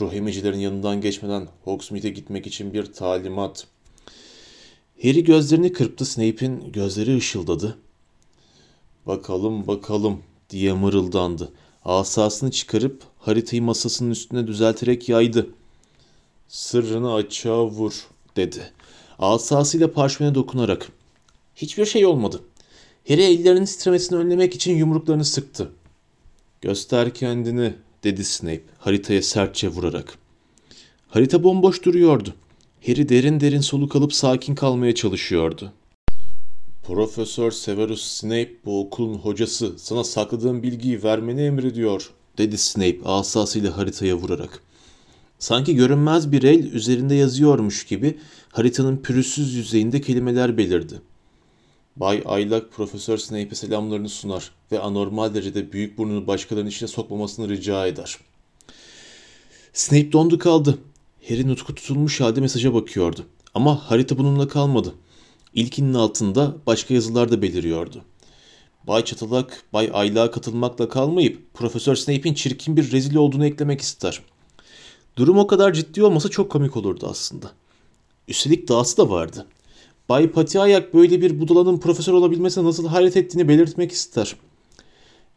ruh 0.01 0.13
yanından 0.61 1.01
geçmeden 1.01 1.49
Hogsmeade'e 1.65 2.11
gitmek 2.11 2.47
için 2.47 2.73
bir 2.73 2.93
talimat. 2.93 3.67
Harry 5.03 5.25
gözlerini 5.25 5.73
kırptı 5.73 6.05
Snape'in 6.05 6.73
gözleri 6.73 7.17
ışıldadı. 7.17 7.79
Bakalım 9.07 9.67
bakalım 9.67 10.23
diye 10.51 10.73
mırıldandı. 10.73 11.53
Asasını 11.85 12.51
çıkarıp 12.51 13.03
haritayı 13.19 13.63
masasının 13.63 14.11
üstüne 14.11 14.47
düzelterek 14.47 15.09
yaydı. 15.09 15.47
Sırrını 16.49 17.15
açığa 17.15 17.67
vur 17.67 18.07
dedi. 18.37 18.73
Asasıyla 19.19 19.93
parşömene 19.93 20.35
dokunarak. 20.35 20.93
Hiçbir 21.57 21.87
şey 21.87 22.07
olmadı. 22.07 22.41
Harry 23.09 23.23
ellerinin 23.23 23.65
titremesini 23.65 24.19
önlemek 24.19 24.55
için 24.55 24.77
yumruklarını 24.77 25.25
sıktı. 25.25 25.71
Göster 26.61 27.15
kendini 27.15 27.75
dedi 28.05 28.25
Snape 28.25 28.63
haritaya 28.79 29.23
sertçe 29.23 29.69
vurarak. 29.69 30.19
Harita 31.09 31.43
bomboş 31.45 31.85
duruyordu. 31.85 32.35
Harry 32.87 33.09
derin 33.09 33.41
derin 33.41 33.61
soluk 33.61 33.97
alıp 33.97 34.13
sakin 34.13 34.55
kalmaya 34.55 34.95
çalışıyordu. 34.95 35.73
Profesör 36.83 37.51
Severus 37.51 38.03
Snape 38.03 38.51
bu 38.65 38.81
okulun 38.81 39.15
hocası. 39.15 39.79
Sana 39.79 40.05
sakladığım 40.05 40.63
bilgiyi 40.63 41.03
vermeni 41.03 41.43
emrediyor, 41.43 42.11
dedi 42.39 42.59
Snape 42.59 42.99
asasıyla 43.05 43.77
haritaya 43.77 44.15
vurarak. 44.15 44.63
Sanki 45.39 45.75
görünmez 45.75 46.33
bir 46.33 46.43
el 46.43 46.73
üzerinde 46.73 47.15
yazıyormuş 47.15 47.87
gibi 47.87 48.19
haritanın 48.49 48.97
pürüzsüz 48.97 49.55
yüzeyinde 49.55 50.01
kelimeler 50.01 50.57
belirdi. 50.59 51.01
Bay 51.97 52.23
Aylak 52.25 52.73
Profesör 52.73 53.19
Snape'e 53.19 53.55
selamlarını 53.55 54.09
sunar 54.09 54.51
ve 54.73 54.79
anormal 54.79 55.35
derecede 55.35 55.73
büyük 55.73 55.99
burnunu 55.99 56.27
başkalarının 56.27 56.71
içine 56.71 56.89
sokmamasını 56.89 57.49
rica 57.49 57.87
eder. 57.87 58.19
Snape 59.73 60.13
dondu 60.13 60.39
kaldı. 60.39 60.79
Harry 61.31 61.49
nutku 61.49 61.75
tutulmuş 61.75 62.21
halde 62.21 62.41
mesaja 62.41 62.75
bakıyordu. 62.75 63.27
Ama 63.55 63.91
harita 63.91 64.19
bununla 64.19 64.49
kalmadı. 64.49 64.95
İlkinin 65.55 65.95
altında 65.95 66.57
başka 66.67 66.95
yazılar 66.95 67.33
da 67.33 67.43
beliriyordu. 67.43 68.05
Bay 68.87 69.05
Çatalak, 69.05 69.63
Bay 69.73 69.91
Aylak'a 69.93 70.31
katılmakla 70.31 70.89
kalmayıp 70.89 71.55
Profesör 71.55 71.97
Snape'in 71.97 72.35
çirkin 72.35 72.77
bir 72.77 72.93
rezil 72.93 73.15
olduğunu 73.15 73.47
eklemek 73.47 73.81
ister. 73.81 74.23
Durum 75.17 75.39
o 75.39 75.47
kadar 75.47 75.73
ciddi 75.73 76.05
olmasa 76.05 76.29
çok 76.29 76.51
komik 76.51 76.77
olurdu 76.77 77.07
aslında. 77.11 77.51
Üstelik 78.29 78.69
dahası 78.69 78.97
da 78.97 79.11
vardı. 79.11 79.47
Bay 80.09 80.31
Patiayak 80.31 80.95
böyle 80.95 81.23
bir 81.23 81.41
budalanın 81.41 81.79
profesör 81.79 82.13
olabilmesine 82.13 82.65
nasıl 82.65 82.87
hayret 82.87 83.17
ettiğini 83.17 83.49
belirtmek 83.49 83.93
ister. 83.93 84.37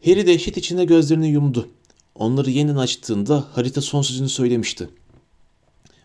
Harry 0.06 0.28
dehşet 0.28 0.58
içinde 0.58 0.86
gözlerini 0.86 1.30
yumdu. 1.30 1.68
Onları 2.16 2.50
yeniden 2.50 2.78
açtığında 2.78 3.46
harita 3.54 3.82
son 3.82 4.02
sözünü 4.02 4.30
söylemişti. 4.30 4.90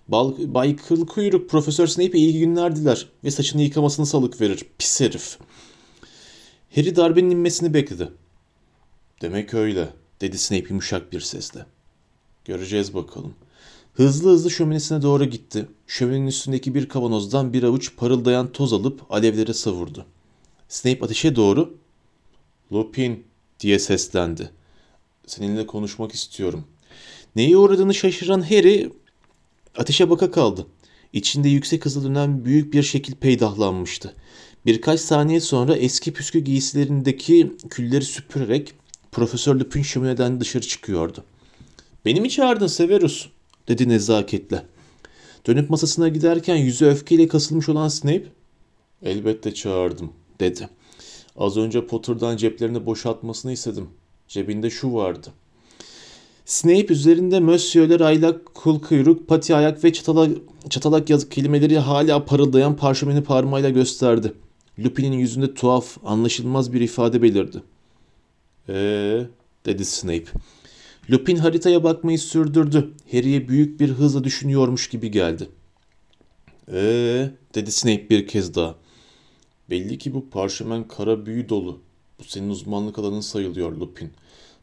Bay 0.09 0.77
Kıl 0.77 1.07
Kuyruk 1.07 1.51
Profesör 1.51 1.87
Snape'e 1.87 2.19
iyi 2.19 2.39
günler 2.39 2.77
diler 2.77 3.09
ve 3.25 3.31
saçını 3.31 3.63
yıkamasını 3.63 4.07
salık 4.07 4.41
verir. 4.41 4.67
Pis 4.79 5.01
herif. 5.01 5.39
Harry 6.75 6.97
darbenin 6.97 7.31
inmesini 7.31 7.75
bekledi. 7.75 8.09
Demek 9.23 9.55
öyle, 9.55 9.89
dedi 10.21 10.39
Snape 10.39 10.67
yumuşak 10.69 11.13
bir 11.13 11.21
sesle. 11.21 11.67
Göreceğiz 12.45 12.95
bakalım. 12.95 13.35
Hızlı 13.95 14.31
hızlı 14.31 14.51
şöminesine 14.51 15.03
doğru 15.03 15.25
gitti. 15.25 15.67
Şöminenin 15.87 16.27
üstündeki 16.27 16.75
bir 16.75 16.89
kavanozdan 16.89 17.53
bir 17.53 17.63
avuç 17.63 17.97
parıldayan 17.97 18.53
toz 18.53 18.73
alıp 18.73 19.13
alevlere 19.13 19.55
savurdu. 19.55 20.07
Snape 20.69 21.05
ateşe 21.05 21.37
doğru 21.37 21.75
''Lupin'' 22.73 23.25
diye 23.61 23.79
seslendi. 23.79 24.51
''Seninle 25.27 25.67
konuşmak 25.67 26.13
istiyorum.'' 26.13 26.65
Neye 27.37 27.57
uğradığını 27.57 27.95
şaşıran 27.95 28.41
Harry 28.41 28.93
ateşe 29.79 30.11
baka 30.11 30.31
kaldı. 30.31 30.67
İçinde 31.13 31.49
yüksek 31.49 31.85
hızla 31.85 32.05
dönen 32.05 32.45
büyük 32.45 32.73
bir 32.73 32.83
şekil 32.83 33.15
peydahlanmıştı. 33.15 34.15
Birkaç 34.67 35.01
saniye 35.01 35.41
sonra 35.41 35.77
eski 35.77 36.13
püskü 36.13 36.39
giysilerindeki 36.39 37.53
külleri 37.71 38.05
süpürerek 38.05 38.75
Profesör 39.13 39.55
Lupin 39.55 39.83
şömineden 39.83 40.41
dışarı 40.41 40.63
çıkıyordu. 40.63 41.25
''Beni 42.05 42.21
mi 42.21 42.31
çağırdın 42.31 42.67
Severus?'' 42.67 43.29
dedi 43.69 43.89
nezaketle. 43.89 44.67
Dönüp 45.47 45.71
masasına 45.71 46.09
giderken 46.09 46.57
yüzü 46.57 46.87
öfkeyle 46.87 47.29
kasılmış 47.29 47.69
olan 47.69 47.89
Snape 47.89 48.25
''Elbette 49.03 49.55
çağırdım.'' 49.55 50.13
dedi. 50.41 50.69
Az 51.37 51.57
önce 51.57 51.87
Potter'dan 51.87 52.37
ceplerini 52.37 52.87
boşaltmasını 52.87 53.53
istedim. 53.53 53.89
Cebinde 54.29 54.71
şu 54.71 54.95
vardı. 54.95 55.29
Snape 56.49 56.93
üzerinde 56.93 57.41
Monsieur'ler 57.41 58.01
aylak, 58.01 58.55
kul 58.55 58.81
kuyruk, 58.81 59.29
pati 59.29 59.55
ayak 59.55 59.85
ve 59.85 59.93
çatalak, 59.93 60.31
çatalak 60.71 61.11
yazık 61.11 61.33
kelimeleri 61.33 61.79
hala 61.79 62.25
parıldayan 62.25 62.77
parşömeni 62.77 63.25
parmağıyla 63.25 63.71
gösterdi. 63.71 64.33
Lupin'in 64.79 65.19
yüzünde 65.19 65.55
tuhaf, 65.55 65.99
anlaşılmaz 66.05 66.73
bir 66.73 66.81
ifade 66.81 67.23
belirdi. 67.23 67.63
Ee, 68.69 69.27
dedi 69.67 69.85
Snape. 69.85 70.25
Lupin 71.11 71.37
haritaya 71.37 71.85
bakmayı 71.85 72.19
sürdürdü. 72.19 72.91
Harry'e 73.13 73.49
büyük 73.49 73.81
bir 73.81 73.89
hızla 73.89 74.25
düşünüyormuş 74.25 74.89
gibi 74.89 75.11
geldi. 75.11 75.49
Ee, 76.73 77.31
dedi 77.55 77.73
Snape 77.73 78.11
bir 78.11 78.27
kez 78.27 78.55
daha. 78.55 78.75
Belli 79.71 79.99
ki 79.99 80.15
bu 80.15 80.31
parşömen 80.31 80.89
kara 80.89 81.27
büyü 81.27 81.49
dolu. 81.49 81.81
Bu 82.19 82.25
senin 82.25 82.51
uzmanlık 82.51 82.99
alanın 82.99 83.21
sayılıyor 83.21 83.73
Lupin. 83.73 84.11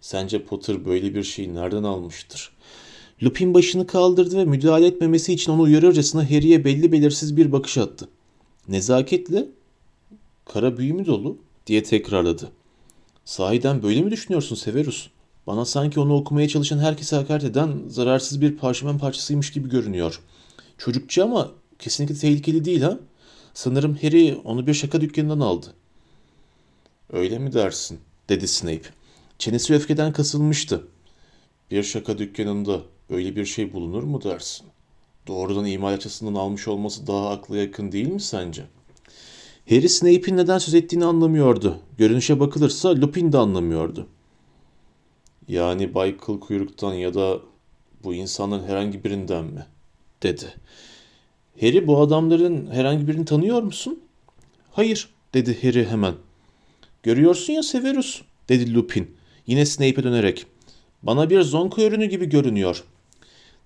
Sence 0.05 0.43
Potter 0.43 0.85
böyle 0.85 1.15
bir 1.15 1.23
şeyi 1.23 1.55
nereden 1.55 1.83
almıştır? 1.83 2.51
Lupin 3.23 3.53
başını 3.53 3.87
kaldırdı 3.87 4.37
ve 4.37 4.45
müdahale 4.45 4.87
etmemesi 4.87 5.33
için 5.33 5.51
onu 5.51 5.61
uyarırcasına 5.61 6.23
Harry'e 6.23 6.65
belli 6.65 6.91
belirsiz 6.91 7.37
bir 7.37 7.51
bakış 7.51 7.77
attı. 7.77 8.09
Nezaketle 8.67 9.45
kara 10.45 10.77
büyü 10.77 10.93
mü 10.93 11.05
dolu 11.05 11.37
diye 11.67 11.83
tekrarladı. 11.83 12.51
Sahiden 13.25 13.83
böyle 13.83 14.01
mi 14.01 14.11
düşünüyorsun 14.11 14.55
Severus? 14.55 15.07
Bana 15.47 15.65
sanki 15.65 15.99
onu 15.99 16.15
okumaya 16.15 16.47
çalışan 16.47 16.79
herkese 16.79 17.15
hakaret 17.15 17.43
eden 17.43 17.81
zararsız 17.87 18.41
bir 18.41 18.57
parşömen 18.57 18.97
parçasıymış 18.97 19.51
gibi 19.51 19.69
görünüyor. 19.69 20.19
Çocukça 20.77 21.23
ama 21.23 21.51
kesinlikle 21.79 22.15
tehlikeli 22.15 22.65
değil 22.65 22.81
ha? 22.81 22.99
Sanırım 23.53 23.97
Harry 24.01 24.35
onu 24.43 24.67
bir 24.67 24.73
şaka 24.73 25.01
dükkanından 25.01 25.39
aldı. 25.39 25.73
Öyle 27.13 27.39
mi 27.39 27.53
dersin? 27.53 27.99
dedi 28.29 28.47
Snape. 28.47 29.04
Çenesi 29.39 29.73
öfkeden 29.73 30.13
kasılmıştı. 30.13 30.87
Bir 31.71 31.83
şaka 31.83 32.17
dükkanında 32.17 32.81
böyle 33.09 33.35
bir 33.35 33.45
şey 33.45 33.73
bulunur 33.73 34.03
mu 34.03 34.23
dersin? 34.23 34.67
Doğrudan 35.27 35.65
imalatçısından 35.65 36.35
almış 36.35 36.67
olması 36.67 37.07
daha 37.07 37.29
akla 37.29 37.57
yakın 37.57 37.91
değil 37.91 38.07
mi 38.07 38.21
sence? 38.21 38.63
Harry 39.69 39.89
Snape'in 39.89 40.37
neden 40.37 40.57
söz 40.57 40.73
ettiğini 40.73 41.05
anlamıyordu. 41.05 41.79
Görünüşe 41.97 42.39
bakılırsa 42.39 42.89
Lupin 42.89 43.31
de 43.31 43.37
anlamıyordu. 43.37 44.07
Yani 45.47 45.93
Bay 45.93 46.17
Kıl 46.17 46.39
Kuyruk'tan 46.39 46.93
ya 46.93 47.13
da 47.13 47.39
bu 48.03 48.13
insanların 48.13 48.63
herhangi 48.63 49.03
birinden 49.03 49.45
mi? 49.45 49.65
dedi. 50.23 50.53
Harry 51.61 51.87
bu 51.87 52.01
adamların 52.01 52.71
herhangi 52.71 53.07
birini 53.07 53.25
tanıyor 53.25 53.63
musun? 53.63 53.99
Hayır 54.71 55.09
dedi 55.33 55.57
Harry 55.61 55.85
hemen. 55.85 56.13
Görüyorsun 57.03 57.53
ya 57.53 57.63
Severus 57.63 58.21
dedi 58.49 58.73
Lupin 58.73 59.15
yine 59.47 59.65
Snape'e 59.65 60.03
dönerek. 60.03 60.45
Bana 61.03 61.29
bir 61.29 61.41
zonka 61.41 61.81
ürünü 61.83 62.05
gibi 62.05 62.25
görünüyor. 62.25 62.83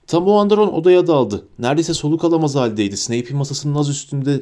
Tam 0.07 0.27
o 0.27 0.33
anda 0.33 0.57
Ron 0.57 0.73
odaya 0.73 1.07
daldı. 1.07 1.45
Neredeyse 1.59 1.93
soluk 1.93 2.23
alamaz 2.23 2.55
haldeydi. 2.55 2.97
Snape'in 2.97 3.37
masasının 3.37 3.75
az 3.75 3.89
üstünde, 3.89 4.41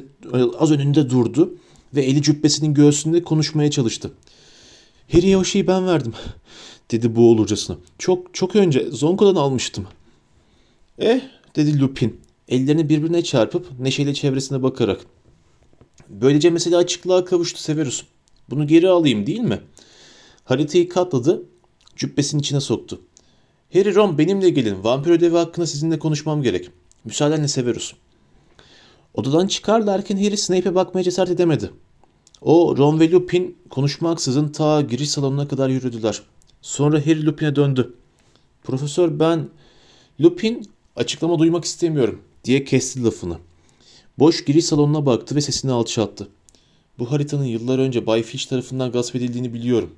az 0.58 0.70
önünde 0.70 1.10
durdu 1.10 1.54
ve 1.94 2.02
eli 2.02 2.22
cübbesinin 2.22 2.74
göğsünde 2.74 3.22
konuşmaya 3.22 3.70
çalıştı. 3.70 4.10
Harry'e 5.12 5.36
o 5.36 5.44
şeyi 5.44 5.66
ben 5.66 5.86
verdim, 5.86 6.12
dedi 6.90 7.16
boğulurcasına. 7.16 7.76
Çok, 7.98 8.34
çok 8.34 8.56
önce 8.56 8.90
Zonko'dan 8.90 9.34
almıştım. 9.40 9.86
Eh, 10.98 11.20
dedi 11.56 11.80
Lupin, 11.80 12.20
ellerini 12.48 12.88
birbirine 12.88 13.24
çarpıp 13.24 13.80
neşeyle 13.80 14.14
çevresine 14.14 14.62
bakarak. 14.62 15.00
Böylece 16.08 16.50
mesele 16.50 16.76
açıklığa 16.76 17.24
kavuştu 17.24 17.60
Severus. 17.60 18.02
Bunu 18.50 18.66
geri 18.66 18.88
alayım 18.88 19.26
değil 19.26 19.40
mi? 19.40 19.60
Haritayı 20.48 20.88
katladı, 20.88 21.42
cübbesinin 21.96 22.40
içine 22.40 22.60
soktu. 22.60 23.00
Harry 23.72 23.94
Ron 23.94 24.18
benimle 24.18 24.50
gelin. 24.50 24.84
Vampir 24.84 25.10
ödevi 25.10 25.36
hakkında 25.36 25.66
sizinle 25.66 25.98
konuşmam 25.98 26.42
gerek. 26.42 26.70
Müsaadenle 27.04 27.48
Severus. 27.48 27.94
Odadan 29.14 29.46
çıkarlarken 29.46 30.16
Harry 30.16 30.36
Snape'e 30.36 30.74
bakmaya 30.74 31.04
cesaret 31.04 31.30
edemedi. 31.30 31.70
O, 32.40 32.76
Ron 32.76 33.00
ve 33.00 33.10
Lupin 33.10 33.56
konuşmaksızın 33.70 34.48
ta 34.48 34.80
giriş 34.80 35.10
salonuna 35.10 35.48
kadar 35.48 35.68
yürüdüler. 35.68 36.22
Sonra 36.62 37.00
Harry 37.00 37.26
Lupin'e 37.26 37.56
döndü. 37.56 37.94
Profesör 38.62 39.20
ben... 39.20 39.48
Lupin 40.20 40.70
açıklama 40.96 41.38
duymak 41.38 41.64
istemiyorum 41.64 42.22
diye 42.44 42.64
kesti 42.64 43.04
lafını. 43.04 43.38
Boş 44.18 44.44
giriş 44.44 44.64
salonuna 44.64 45.06
baktı 45.06 45.34
ve 45.34 45.40
sesini 45.40 45.72
alçalttı. 45.72 46.28
Bu 46.98 47.10
haritanın 47.10 47.44
yıllar 47.44 47.78
önce 47.78 48.06
Bay 48.06 48.22
Filch 48.22 48.44
tarafından 48.46 48.92
gasp 48.92 49.16
edildiğini 49.16 49.54
biliyorum. 49.54 49.90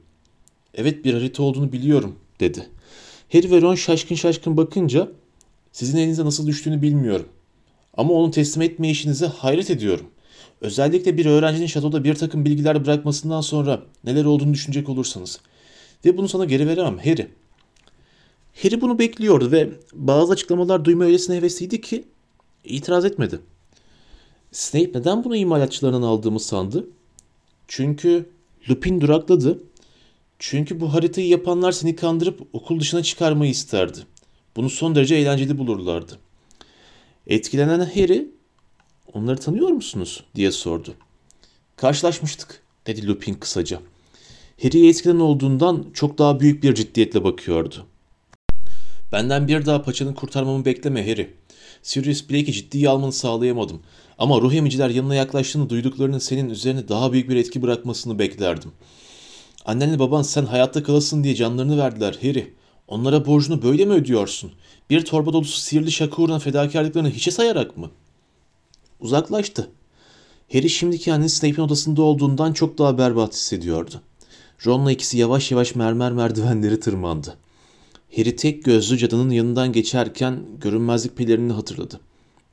Evet 0.74 1.04
bir 1.04 1.14
harita 1.14 1.42
olduğunu 1.42 1.72
biliyorum 1.72 2.16
dedi. 2.40 2.68
Harry 3.33 3.50
ve 3.50 3.61
Ron 3.61 3.74
şaşkın 3.74 4.14
şaşkın 4.14 4.56
bakınca 4.56 5.09
sizin 5.72 5.98
elinize 5.98 6.24
nasıl 6.24 6.46
düştüğünü 6.46 6.83
bilmiyorum. 6.83 7.28
Ama 7.96 8.12
onu 8.12 8.30
teslim 8.30 8.62
etme 8.62 8.90
işinize 8.90 9.26
hayret 9.26 9.70
ediyorum. 9.70 10.06
Özellikle 10.61 11.16
bir 11.16 11.26
öğrencinin 11.26 11.66
şatoda 11.66 12.04
bir 12.04 12.14
takım 12.14 12.44
bilgiler 12.44 12.85
bırakmasından 12.85 13.40
sonra 13.40 13.83
neler 14.04 14.24
olduğunu 14.24 14.54
düşünecek 14.54 14.88
olursanız. 14.88 15.40
Ve 16.04 16.16
bunu 16.16 16.28
sana 16.28 16.44
geri 16.44 16.68
veremem 16.68 16.98
Harry. 16.98 17.28
Harry 18.62 18.80
bunu 18.80 18.98
bekliyordu 18.98 19.52
ve 19.52 19.70
bazı 19.92 20.33
açıklamalar 20.33 20.85
duyma 20.85 21.04
öylesine 21.04 21.37
hevesliydi 21.37 21.80
ki 21.80 22.04
itiraz 22.64 23.04
etmedi. 23.04 23.40
Snape 24.52 24.98
neden 24.98 25.24
bunu 25.24 25.37
imalatçılarından 25.37 26.02
aldığımı 26.02 26.40
sandı? 26.40 26.87
Çünkü 27.68 28.26
Lupin 28.70 29.00
durakladı 29.00 29.59
çünkü 30.40 30.81
bu 30.81 30.94
haritayı 30.94 31.29
yapanlar 31.29 31.72
seni 31.72 31.96
kandırıp 31.96 32.40
okul 32.53 32.81
dışına 32.81 33.03
çıkarmayı 33.03 33.50
isterdi. 33.50 33.98
Bunu 34.57 34.70
son 34.70 34.94
derece 34.94 35.14
eğlenceli 35.14 35.59
bulurlardı. 35.59 36.18
Etkilenen 37.26 37.81
Harry, 37.81 38.29
onları 39.14 39.37
tanıyor 39.37 39.68
musunuz 39.68 40.24
diye 40.35 40.50
sordu. 40.50 40.94
Karşılaşmıştık 41.76 42.62
dedi 42.87 43.07
Lupin 43.07 43.35
kısaca. 43.35 43.81
Harry'e 44.62 44.88
eskiden 44.88 45.20
olduğundan 45.20 45.87
çok 45.94 46.18
daha 46.18 46.40
büyük 46.40 46.62
bir 46.62 46.74
ciddiyetle 46.74 47.24
bakıyordu. 47.24 47.87
Benden 49.12 49.48
bir 49.48 49.66
daha 49.66 49.83
paçanın 49.83 50.14
kurtarmamı 50.14 50.64
bekleme 50.64 51.11
Harry. 51.11 51.35
Sirius 51.83 52.31
Blake'i 52.31 52.53
ciddiye 52.53 52.88
almanı 52.88 53.12
sağlayamadım. 53.12 53.83
Ama 54.18 54.40
ruh 54.40 54.55
emiciler 54.55 54.90
yanına 54.90 55.14
yaklaştığını 55.14 55.70
duyduklarının 55.70 56.18
senin 56.18 56.50
üzerine 56.50 56.88
daha 56.88 57.12
büyük 57.12 57.29
bir 57.29 57.37
etki 57.37 57.62
bırakmasını 57.62 58.18
beklerdim.'' 58.18 58.72
Annenle 59.64 59.99
baban 59.99 60.23
sen 60.23 60.46
hayatta 60.46 60.83
kalasın 60.83 61.25
diye 61.25 61.35
canlarını 61.35 61.79
verdiler 61.79 62.18
Harry. 62.23 62.55
Onlara 62.88 63.27
borcunu 63.27 63.62
böyle 63.62 63.85
mi 63.85 63.92
ödüyorsun? 63.92 64.53
Bir 64.90 65.05
torba 65.05 65.33
dolusu 65.33 65.61
sihirli 65.61 65.92
şaka 65.92 66.38
fedakarlıklarını 66.38 67.11
hiçe 67.11 67.31
sayarak 67.31 67.77
mı? 67.77 67.90
Uzaklaştı. 69.00 69.71
Harry 70.52 70.69
şimdi 70.69 70.98
kendini 70.98 71.31
Snape'in 71.31 71.67
odasında 71.67 72.02
olduğundan 72.02 72.52
çok 72.52 72.79
daha 72.79 72.98
berbat 72.98 73.35
hissediyordu. 73.35 74.00
Ron'la 74.67 74.92
ikisi 74.92 75.19
yavaş 75.19 75.50
yavaş 75.50 75.75
mermer 75.75 76.13
merdivenleri 76.13 76.81
tırmandı. 76.81 77.37
Harry 78.17 78.37
tek 78.37 78.65
gözlü 78.65 78.98
cadının 78.98 79.31
yanından 79.31 79.73
geçerken 79.73 80.42
görünmezlik 80.61 81.17
pelerini 81.17 81.52
hatırladı. 81.52 82.00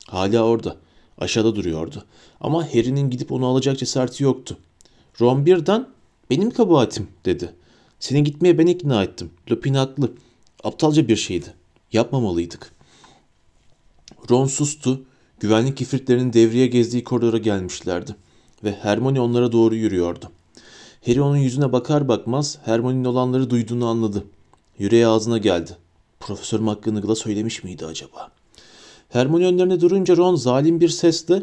Hala 0.06 0.42
orada. 0.42 0.76
Aşağıda 1.18 1.56
duruyordu. 1.56 2.04
Ama 2.40 2.66
Harry'nin 2.66 3.10
gidip 3.10 3.32
onu 3.32 3.46
alacak 3.46 3.78
cesareti 3.78 4.24
yoktu. 4.24 4.56
Ron 5.20 5.46
birden 5.46 5.86
benim 6.30 6.50
kabahatim 6.50 7.08
dedi. 7.24 7.54
Seni 8.00 8.24
gitmeye 8.24 8.58
ben 8.58 8.66
ikna 8.66 9.02
ettim. 9.02 9.30
Lupin 9.50 9.74
haklı. 9.74 10.12
Aptalca 10.64 11.08
bir 11.08 11.16
şeydi. 11.16 11.54
Yapmamalıydık. 11.92 12.72
Ron 14.30 14.46
sustu. 14.46 15.02
Güvenlik 15.40 15.80
ifritlerinin 15.80 16.32
devreye 16.32 16.66
gezdiği 16.66 17.04
koridora 17.04 17.38
gelmişlerdi. 17.38 18.16
Ve 18.64 18.72
Hermione 18.72 19.20
onlara 19.20 19.52
doğru 19.52 19.74
yürüyordu. 19.74 20.30
Harry 21.06 21.22
onun 21.22 21.36
yüzüne 21.36 21.72
bakar 21.72 22.08
bakmaz 22.08 22.58
Hermione'nin 22.64 23.04
olanları 23.04 23.50
duyduğunu 23.50 23.86
anladı. 23.86 24.24
Yüreği 24.78 25.06
ağzına 25.06 25.38
geldi. 25.38 25.76
Profesör 26.20 26.60
McGonagall'a 26.60 27.14
söylemiş 27.14 27.64
miydi 27.64 27.86
acaba? 27.86 28.30
Hermione 29.08 29.46
önlerine 29.46 29.80
durunca 29.80 30.16
Ron 30.16 30.34
zalim 30.34 30.80
bir 30.80 30.88
sesle 30.88 31.42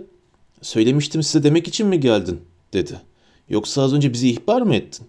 ''Söylemiştim 0.61 1.23
size 1.23 1.43
demek 1.43 1.67
için 1.67 1.88
mi 1.88 1.99
geldin?'' 1.99 2.41
dedi. 2.73 3.01
''Yoksa 3.49 3.81
az 3.81 3.93
önce 3.93 4.13
bizi 4.13 4.29
ihbar 4.29 4.61
mı 4.61 4.75
ettin?'' 4.75 5.07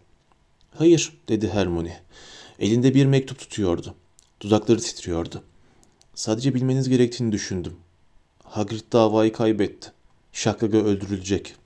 ''Hayır'' 0.78 1.12
dedi 1.28 1.48
Hermione. 1.48 2.00
Elinde 2.58 2.94
bir 2.94 3.06
mektup 3.06 3.38
tutuyordu. 3.38 3.94
Dudakları 4.40 4.80
titriyordu. 4.80 5.42
''Sadece 6.14 6.54
bilmeniz 6.54 6.88
gerektiğini 6.88 7.32
düşündüm. 7.32 7.76
Hagrid 8.44 8.92
davayı 8.92 9.32
kaybetti. 9.32 9.92
Şaklaga 10.32 10.78
öldürülecek.'' 10.78 11.65